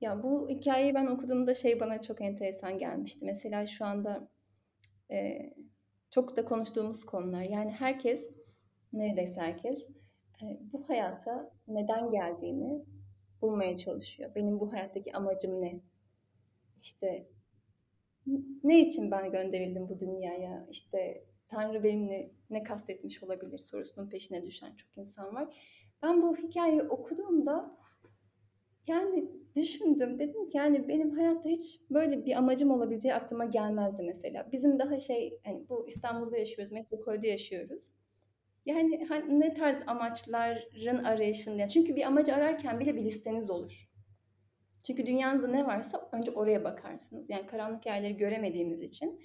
Ya 0.00 0.22
bu 0.22 0.48
hikayeyi 0.48 0.94
ben 0.94 1.06
okuduğumda 1.06 1.54
şey 1.54 1.80
bana 1.80 2.00
çok 2.02 2.20
enteresan 2.20 2.78
gelmişti. 2.78 3.24
Mesela 3.24 3.66
şu 3.66 3.84
anda 3.84 4.28
eee, 5.10 5.54
çok 6.10 6.36
da 6.36 6.44
konuştuğumuz 6.44 7.04
konular. 7.06 7.42
Yani 7.42 7.70
herkes, 7.70 8.30
neredeyse 8.92 9.40
herkes 9.40 9.86
eee, 10.42 10.60
bu 10.72 10.88
hayata 10.88 11.50
neden 11.68 12.10
geldiğini 12.10 12.84
bulmaya 13.42 13.76
çalışıyor. 13.76 14.34
Benim 14.34 14.60
bu 14.60 14.72
hayattaki 14.72 15.14
amacım 15.16 15.62
ne? 15.62 15.80
İşte 16.82 17.28
ne 18.64 18.80
için 18.80 19.10
ben 19.10 19.32
gönderildim 19.32 19.88
bu 19.88 20.00
dünyaya? 20.00 20.66
İşte 20.70 21.24
Tanrı 21.48 21.84
benimle 21.84 22.30
ne 22.50 22.62
kastetmiş 22.62 23.22
olabilir 23.22 23.58
sorusunun 23.58 24.08
peşine 24.08 24.42
düşen 24.42 24.76
çok 24.76 24.98
insan 24.98 25.34
var. 25.34 25.56
Ben 26.02 26.22
bu 26.22 26.36
hikayeyi 26.36 26.82
okuduğumda 26.82 27.78
yani 28.86 29.30
düşündüm. 29.56 30.18
Dedim 30.18 30.48
ki 30.48 30.56
yani 30.56 30.88
benim 30.88 31.10
hayatta 31.10 31.48
hiç 31.48 31.80
böyle 31.90 32.24
bir 32.24 32.36
amacım 32.36 32.70
olabileceği 32.70 33.14
aklıma 33.14 33.44
gelmezdi 33.44 34.02
mesela. 34.02 34.52
Bizim 34.52 34.78
daha 34.78 34.98
şey 34.98 35.40
hani 35.44 35.68
bu 35.68 35.88
İstanbul'da 35.88 36.38
yaşıyoruz, 36.38 36.72
metropolde 36.72 37.28
yaşıyoruz. 37.28 37.92
Yani 38.66 39.06
hani 39.08 39.40
ne 39.40 39.54
tarz 39.54 39.82
amaçların 39.86 41.04
arayışında. 41.04 41.68
Çünkü 41.68 41.96
bir 41.96 42.02
amacı 42.02 42.34
ararken 42.34 42.80
bile 42.80 42.96
bir 42.96 43.04
listeniz 43.04 43.50
olur. 43.50 43.87
Çünkü 44.86 45.06
dünyanızda 45.06 45.48
ne 45.48 45.66
varsa 45.66 46.08
önce 46.12 46.30
oraya 46.30 46.64
bakarsınız. 46.64 47.30
Yani 47.30 47.46
karanlık 47.46 47.86
yerleri 47.86 48.16
göremediğimiz 48.16 48.82
için. 48.82 49.20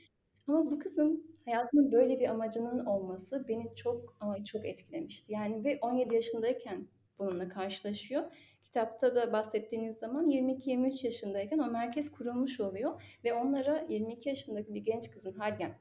Ama 0.47 0.71
bu 0.71 0.79
kızın 0.79 1.37
hayatında 1.45 1.91
böyle 1.91 2.19
bir 2.19 2.29
amacının 2.29 2.85
olması 2.85 3.47
beni 3.47 3.75
çok 3.75 4.17
ama 4.19 4.43
çok 4.43 4.65
etkilemişti. 4.65 5.33
Yani 5.33 5.63
ve 5.63 5.79
17 5.81 6.15
yaşındayken 6.15 6.87
bununla 7.19 7.49
karşılaşıyor. 7.49 8.23
Kitapta 8.63 9.15
da 9.15 9.33
bahsettiğiniz 9.33 9.97
zaman 9.97 10.29
22-23 10.29 11.05
yaşındayken 11.05 11.57
o 11.57 11.71
merkez 11.71 12.11
kurulmuş 12.11 12.59
oluyor 12.59 13.01
ve 13.23 13.33
onlara 13.33 13.85
22 13.89 14.29
yaşındaki 14.29 14.73
bir 14.73 14.81
genç 14.81 15.11
kızın 15.11 15.33
halen 15.33 15.73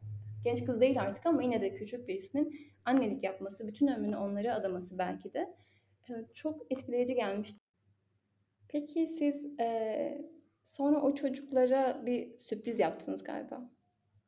genç 0.44 0.64
kız 0.64 0.80
değil 0.80 1.00
artık 1.00 1.26
ama 1.26 1.42
yine 1.42 1.60
de 1.60 1.74
küçük 1.74 2.08
birisinin 2.08 2.72
annelik 2.84 3.22
yapması, 3.22 3.68
bütün 3.68 3.86
ömrünü 3.86 4.16
onlara 4.16 4.54
adaması 4.54 4.98
belki 4.98 5.32
de 5.32 5.54
e, 6.10 6.12
çok 6.34 6.72
etkileyici 6.72 7.14
gelmişti. 7.14 7.61
Peki 8.72 9.08
siz 9.08 9.44
eee, 9.60 10.24
sonra 10.64 11.00
o 11.02 11.14
çocuklara 11.14 12.02
bir 12.06 12.36
sürpriz 12.38 12.78
yaptınız 12.78 13.24
galiba. 13.24 13.70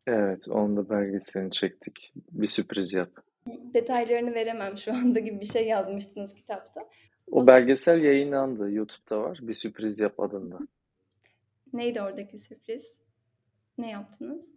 Evet. 0.06 0.48
Onun 0.48 0.76
da 0.76 0.88
belgeselini 0.90 1.50
çektik. 1.50 2.12
Bir 2.30 2.46
sürpriz 2.46 2.92
yap. 2.94 3.10
Detaylarını 3.46 4.34
veremem 4.34 4.78
şu 4.78 4.92
anda 4.92 5.18
gibi 5.20 5.40
bir 5.40 5.46
şey 5.46 5.66
yazmıştınız 5.66 6.34
kitapta. 6.34 6.80
O 7.30 7.40
O 7.40 7.46
belgesel 7.46 8.02
yayınlandı. 8.02 8.70
YouTube'da 8.70 9.20
var. 9.20 9.38
Bir 9.42 9.52
sürpriz 9.52 10.00
yap 10.00 10.20
adında. 10.20 10.58
neydi 11.72 12.02
oradaki 12.02 12.38
sürpriz? 12.38 13.00
Ne 13.78 13.90
yaptınız? 13.90 14.52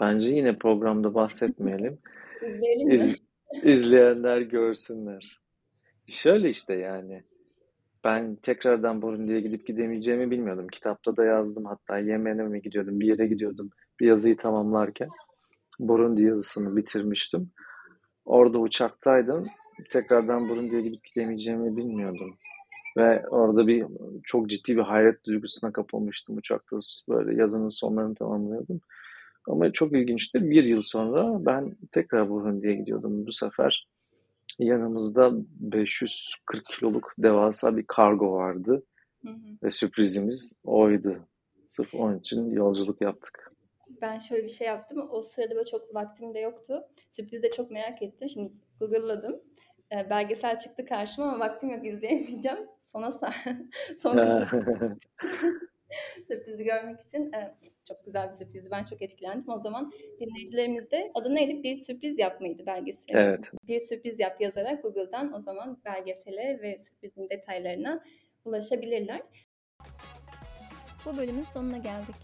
Bence 0.00 0.28
yine 0.28 0.58
programda 0.58 1.14
bahsetmeyelim. 1.14 1.98
İzleyelim 2.48 2.88
mi? 2.88 2.94
İz, 2.94 3.22
izleyenler 3.62 4.40
görsünler. 4.40 5.40
Şöyle 6.06 6.48
işte 6.48 6.74
yani. 6.74 7.24
Ben 8.04 8.36
tekrardan 8.36 9.02
Burundi'ye 9.02 9.40
gidip 9.40 9.66
gidemeyeceğimi 9.66 10.30
bilmiyordum. 10.30 10.68
Kitapta 10.68 11.16
da 11.16 11.24
yazdım. 11.24 11.64
Hatta 11.64 11.98
Yemen'e 11.98 12.42
mi 12.42 12.62
gidiyordum, 12.62 13.00
bir 13.00 13.06
yere 13.06 13.26
gidiyordum. 13.26 13.70
Bir 14.00 14.06
yazıyı 14.06 14.36
tamamlarken 14.36 15.08
Burundi 15.78 16.22
yazısını 16.22 16.76
bitirmiştim. 16.76 17.50
Orada 18.24 18.58
uçaktaydım. 18.58 19.46
Tekrardan 19.90 20.48
Burundi'ye 20.48 20.82
gidip 20.82 21.04
gidemeyeceğimi 21.04 21.76
bilmiyordum. 21.76 22.36
Ve 22.96 23.28
orada 23.28 23.66
bir 23.66 23.86
çok 24.24 24.50
ciddi 24.50 24.76
bir 24.76 24.82
hayret 24.82 25.24
duygusuna 25.26 25.72
kapılmıştım 25.72 26.36
uçakta. 26.36 26.78
Böyle 27.08 27.40
yazının 27.40 27.68
sonlarını 27.68 28.14
tamamlıyordum. 28.14 28.80
Ama 29.48 29.72
çok 29.72 29.92
ilginçtir. 29.92 30.50
Bir 30.50 30.66
yıl 30.66 30.80
sonra 30.80 31.46
ben 31.46 31.76
tekrar 31.92 32.30
Burundi'ye 32.30 32.74
gidiyordum. 32.74 33.26
Bu 33.26 33.32
sefer 33.32 33.86
yanımızda 34.58 35.32
540 35.46 36.66
kiloluk 36.66 37.14
devasa 37.18 37.76
bir 37.76 37.84
kargo 37.86 38.32
vardı. 38.32 38.82
Hı 39.22 39.30
hı. 39.30 39.58
Ve 39.62 39.70
sürprizimiz 39.70 40.56
oydu. 40.64 41.18
Sırf 41.68 41.94
onun 41.94 42.18
için 42.18 42.50
yolculuk 42.50 43.00
yaptık. 43.00 43.52
Ben 44.02 44.18
şöyle 44.18 44.44
bir 44.44 44.48
şey 44.48 44.66
yaptım. 44.66 45.08
O 45.10 45.22
sırada 45.22 45.54
böyle 45.54 45.64
çok 45.64 45.94
vaktim 45.94 46.34
de 46.34 46.38
yoktu. 46.38 46.84
Sürprizi 47.10 47.42
de 47.42 47.50
çok 47.50 47.70
merak 47.70 48.02
ettim. 48.02 48.28
Şimdi 48.28 48.52
Google'ladım. 48.80 49.40
Ee, 49.92 50.10
belgesel 50.10 50.58
çıktı 50.58 50.84
karşıma 50.84 51.26
ama 51.28 51.44
vaktim 51.44 51.70
yok 51.70 51.86
izleyemeyeceğim. 51.86 52.58
Sona 52.78 53.12
son 53.98 54.16
kısmı 54.16 54.98
sürprizi 56.28 56.64
görmek 56.64 57.00
için 57.00 57.32
e, 57.32 57.54
çok 57.88 58.04
güzel 58.04 58.28
bir 58.28 58.34
sürprizdi. 58.34 58.70
Ben 58.70 58.84
çok 58.84 59.02
etkilendim. 59.02 59.52
O 59.52 59.58
zaman 59.58 59.92
dinleyicilerimiz 60.20 60.90
de 60.90 61.10
adı 61.14 61.34
neydi? 61.34 61.62
Bir 61.62 61.76
sürpriz 61.76 62.18
yap 62.18 62.40
mıydı 62.40 62.66
belgesel? 62.66 63.14
Evet. 63.14 63.50
Bir 63.68 63.80
sürpriz 63.80 64.20
yap 64.20 64.40
yazarak 64.40 64.82
Google'dan 64.82 65.34
o 65.34 65.40
zaman 65.40 65.78
belgesele 65.84 66.58
ve 66.62 66.78
sürprizin 66.78 67.28
detaylarına 67.30 68.04
ulaşabilirler. 68.44 69.22
Bu 71.06 71.16
bölümün 71.16 71.42
sonuna 71.42 71.78
geldik. 71.78 72.16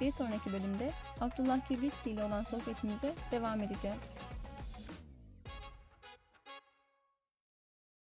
Bir 0.00 0.10
sonraki 0.10 0.52
bölümde 0.52 0.90
Abdullah 1.20 1.68
Kibritçi 1.68 2.10
ile 2.10 2.24
olan 2.24 2.42
sohbetimize 2.42 3.12
devam 3.32 3.60
edeceğiz. 3.60 4.14